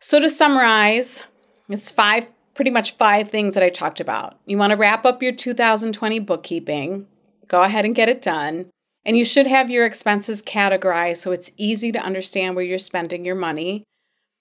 So 0.00 0.18
to 0.18 0.28
summarize, 0.28 1.22
it's 1.68 1.92
five, 1.92 2.28
pretty 2.56 2.70
much 2.70 2.92
five 2.92 3.28
things 3.28 3.54
that 3.54 3.62
I 3.62 3.68
talked 3.68 4.00
about. 4.00 4.40
You 4.46 4.56
want 4.56 4.70
to 4.70 4.76
wrap 4.76 5.04
up 5.04 5.22
your 5.22 5.32
2020 5.32 6.18
bookkeeping, 6.20 7.06
go 7.46 7.62
ahead 7.62 7.84
and 7.84 7.94
get 7.94 8.08
it 8.08 8.22
done. 8.22 8.70
And 9.04 9.16
you 9.16 9.24
should 9.24 9.46
have 9.46 9.70
your 9.70 9.86
expenses 9.86 10.42
categorized 10.42 11.18
so 11.18 11.30
it's 11.30 11.52
easy 11.56 11.92
to 11.92 12.00
understand 12.00 12.56
where 12.56 12.64
you're 12.64 12.78
spending 12.78 13.24
your 13.24 13.36
money. 13.36 13.84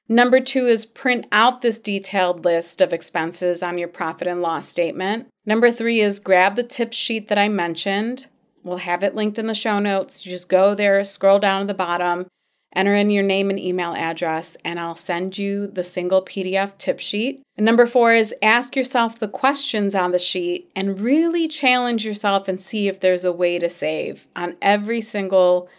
Number 0.07 0.39
two 0.39 0.65
is 0.65 0.85
print 0.85 1.27
out 1.31 1.61
this 1.61 1.77
detailed 1.77 2.45
list 2.45 2.79
of 2.79 2.93
expenses 2.93 3.61
on 3.61 3.77
your 3.77 3.87
profit 3.87 4.27
and 4.27 4.41
loss 4.41 4.67
statement. 4.67 5.27
Number 5.45 5.71
three 5.71 5.99
is 5.99 6.17
grab 6.19 6.55
the 6.55 6.63
tip 6.63 6.93
sheet 6.93 7.27
that 7.27 7.37
I 7.37 7.49
mentioned. 7.49 8.27
We'll 8.63 8.77
have 8.77 9.03
it 9.03 9.13
linked 9.13 9.37
in 9.37 9.47
the 9.47 9.53
show 9.53 9.77
notes. 9.77 10.25
You 10.25 10.31
just 10.31 10.49
go 10.49 10.73
there, 10.73 11.03
scroll 11.03 11.37
down 11.37 11.61
to 11.61 11.67
the 11.67 11.73
bottom, 11.73 12.27
enter 12.75 12.93
in 12.95 13.09
your 13.09 13.23
name 13.23 13.49
and 13.49 13.59
email 13.59 13.93
address, 13.93 14.57
and 14.65 14.79
I'll 14.79 14.95
send 14.95 15.37
you 15.37 15.67
the 15.67 15.83
single 15.83 16.23
PDF 16.23 16.77
tip 16.77 16.99
sheet. 16.99 17.41
And 17.57 17.65
number 17.65 17.87
four 17.87 18.13
is 18.13 18.35
ask 18.41 18.75
yourself 18.75 19.17
the 19.17 19.27
questions 19.27 19.95
on 19.95 20.11
the 20.11 20.19
sheet 20.19 20.69
and 20.75 20.99
really 20.99 21.47
challenge 21.47 22.05
yourself 22.05 22.47
and 22.47 22.59
see 22.59 22.87
if 22.87 22.99
there's 22.99 23.23
a 23.23 23.31
way 23.31 23.59
to 23.59 23.69
save 23.69 24.27
on 24.35 24.55
every 24.61 25.01
single 25.01 25.69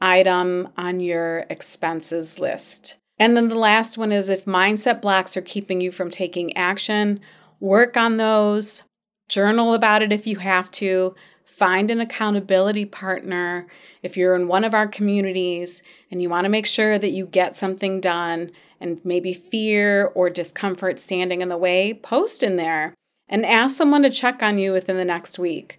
item 0.00 0.68
on 0.76 1.00
your 1.00 1.46
expenses 1.50 2.38
list. 2.38 2.96
And 3.18 3.36
then 3.36 3.48
the 3.48 3.54
last 3.54 3.98
one 3.98 4.12
is 4.12 4.28
if 4.28 4.46
mindset 4.46 5.02
blocks 5.02 5.36
are 5.36 5.42
keeping 5.42 5.80
you 5.80 5.90
from 5.90 6.10
taking 6.10 6.56
action, 6.56 7.20
work 7.60 7.96
on 7.96 8.16
those, 8.16 8.84
journal 9.28 9.74
about 9.74 10.02
it 10.02 10.12
if 10.12 10.26
you 10.26 10.38
have 10.38 10.70
to, 10.72 11.14
find 11.60 11.90
an 11.90 12.00
accountability 12.00 12.86
partner. 12.86 13.66
If 14.02 14.16
you're 14.16 14.34
in 14.34 14.48
one 14.48 14.64
of 14.64 14.72
our 14.72 14.88
communities 14.88 15.82
and 16.10 16.22
you 16.22 16.30
want 16.30 16.46
to 16.46 16.48
make 16.48 16.64
sure 16.64 16.98
that 16.98 17.10
you 17.10 17.26
get 17.26 17.54
something 17.54 18.00
done 18.00 18.50
and 18.80 18.98
maybe 19.04 19.34
fear 19.34 20.06
or 20.14 20.30
discomfort 20.30 20.98
standing 20.98 21.42
in 21.42 21.50
the 21.50 21.58
way, 21.58 21.92
post 21.92 22.42
in 22.42 22.56
there 22.56 22.94
and 23.28 23.44
ask 23.44 23.76
someone 23.76 24.02
to 24.04 24.10
check 24.10 24.42
on 24.42 24.58
you 24.58 24.72
within 24.72 24.96
the 24.96 25.04
next 25.04 25.38
week. 25.38 25.76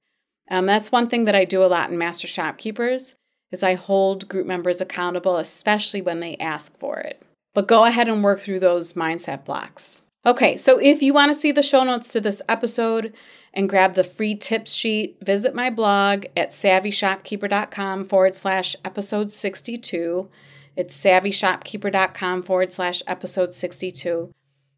Um, 0.51 0.67
that's 0.67 0.91
one 0.91 1.09
thing 1.09 1.25
that 1.25 1.33
I 1.33 1.45
do 1.45 1.63
a 1.63 1.65
lot 1.65 1.89
in 1.89 1.97
Master 1.97 2.27
Shopkeepers 2.27 3.15
is 3.51 3.63
I 3.63 3.73
hold 3.73 4.29
group 4.29 4.45
members 4.45 4.81
accountable, 4.81 5.37
especially 5.37 6.03
when 6.03 6.19
they 6.19 6.37
ask 6.37 6.77
for 6.77 6.99
it. 6.99 7.23
But 7.55 7.67
go 7.67 7.85
ahead 7.85 8.07
and 8.07 8.23
work 8.23 8.39
through 8.39 8.59
those 8.59 8.93
mindset 8.93 9.45
blocks. 9.45 10.03
Okay, 10.27 10.57
so 10.57 10.77
if 10.77 11.01
you 11.01 11.11
want 11.11 11.31
to 11.31 11.39
see 11.39 11.51
the 11.51 11.63
show 11.63 11.83
notes 11.83 12.13
to 12.13 12.21
this 12.21 12.43
episode 12.47 13.15
and 13.53 13.69
grab 13.69 13.95
the 13.95 14.03
free 14.03 14.35
tips 14.35 14.73
sheet, 14.73 15.17
visit 15.21 15.53
my 15.53 15.69
blog 15.69 16.25
at 16.37 16.51
savvyshopkeeper.com 16.51 18.05
forward 18.05 18.35
slash 18.35 18.75
episode 18.85 19.31
62. 19.31 20.29
It's 20.75 21.03
savvyshopkeeper.com 21.03 22.43
forward 22.43 22.71
slash 22.71 23.01
episode 23.07 23.53
62. 23.53 24.31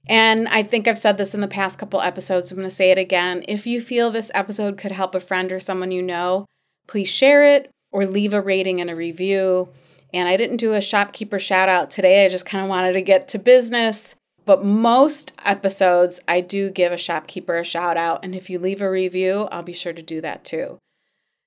And 0.08 0.48
I 0.50 0.64
think 0.64 0.88
I've 0.88 0.98
said 0.98 1.18
this 1.18 1.34
in 1.34 1.42
the 1.42 1.48
past 1.48 1.80
couple 1.80 2.02
episodes. 2.02 2.52
I'm 2.52 2.58
going 2.58 2.68
to 2.68 2.74
say 2.74 2.92
it 2.92 2.98
again. 2.98 3.44
If 3.48 3.66
you 3.66 3.80
feel 3.80 4.12
this 4.12 4.32
episode 4.34 4.78
could 4.78 4.92
help 4.92 5.16
a 5.16 5.20
friend 5.20 5.52
or 5.52 5.60
someone 5.60 5.92
you 5.92 6.02
know, 6.02 6.46
please 6.88 7.08
share 7.08 7.46
it 7.46 7.72
or 7.92 8.06
leave 8.06 8.34
a 8.34 8.42
rating 8.42 8.82
and 8.82 8.90
a 8.90 8.96
review. 8.96 9.70
And 10.14 10.28
I 10.28 10.36
didn't 10.36 10.58
do 10.58 10.74
a 10.74 10.82
shopkeeper 10.82 11.40
shout 11.40 11.70
out 11.70 11.90
today. 11.90 12.26
I 12.26 12.30
just 12.30 12.46
kind 12.46 12.64
of 12.64 12.70
wanted 12.70 12.94
to 12.94 13.02
get 13.02 13.28
to 13.30 13.40
business. 13.40 14.16
But 14.46 14.64
most 14.64 15.40
episodes, 15.46 16.22
I 16.28 16.42
do 16.42 16.70
give 16.70 16.92
a 16.92 16.98
shopkeeper 16.98 17.58
a 17.58 17.64
shout 17.64 17.98
out. 17.98 18.24
And 18.24 18.36
if 18.36 18.50
you 18.50 18.60
leave 18.60 18.82
a 18.82 18.90
review, 18.90 19.48
I'll 19.52 19.64
be 19.64 19.74
sure 19.74 19.94
to 19.94 20.02
do 20.02 20.22
that 20.22 20.44
too. 20.44 20.80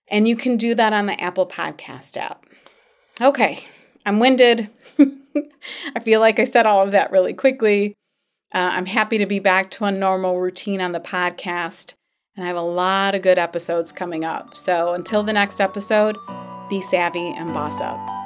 And 0.09 0.27
you 0.27 0.37
can 0.37 0.57
do 0.57 0.75
that 0.75 0.93
on 0.93 1.07
the 1.07 1.21
Apple 1.21 1.47
Podcast 1.47 2.17
app. 2.17 2.47
Okay, 3.21 3.65
I'm 4.05 4.19
winded. 4.21 4.71
I 5.95 6.01
feel 6.01 6.21
like 6.21 6.39
I 6.39 6.45
said 6.45 6.67
all 6.67 6.83
of 6.83 6.93
that 6.93 7.11
really 7.11 7.35
quickly. 7.35 7.95
Uh, 8.55 8.71
I'm 8.73 8.87
happy 8.87 9.19
to 9.19 9.27
be 9.27 9.41
back 9.41 9.71
to 9.73 9.85
a 9.85 9.93
normal 9.93 10.41
routine 10.41 10.81
on 10.81 10.93
the 10.93 11.01
podcast. 11.01 11.95
And 12.37 12.45
I 12.45 12.49
have 12.49 12.57
a 12.57 12.61
lot 12.63 13.15
of 13.15 13.23
good 13.23 13.39
episodes 13.39 13.93
coming 13.93 14.25
up. 14.25 14.57
So 14.57 14.93
until 14.93 15.23
the 15.23 15.33
next 15.33 15.61
episode, 15.61 16.17
be 16.69 16.81
savvy 16.81 17.29
and 17.31 17.49
boss 17.49 17.81
up. 17.81 18.26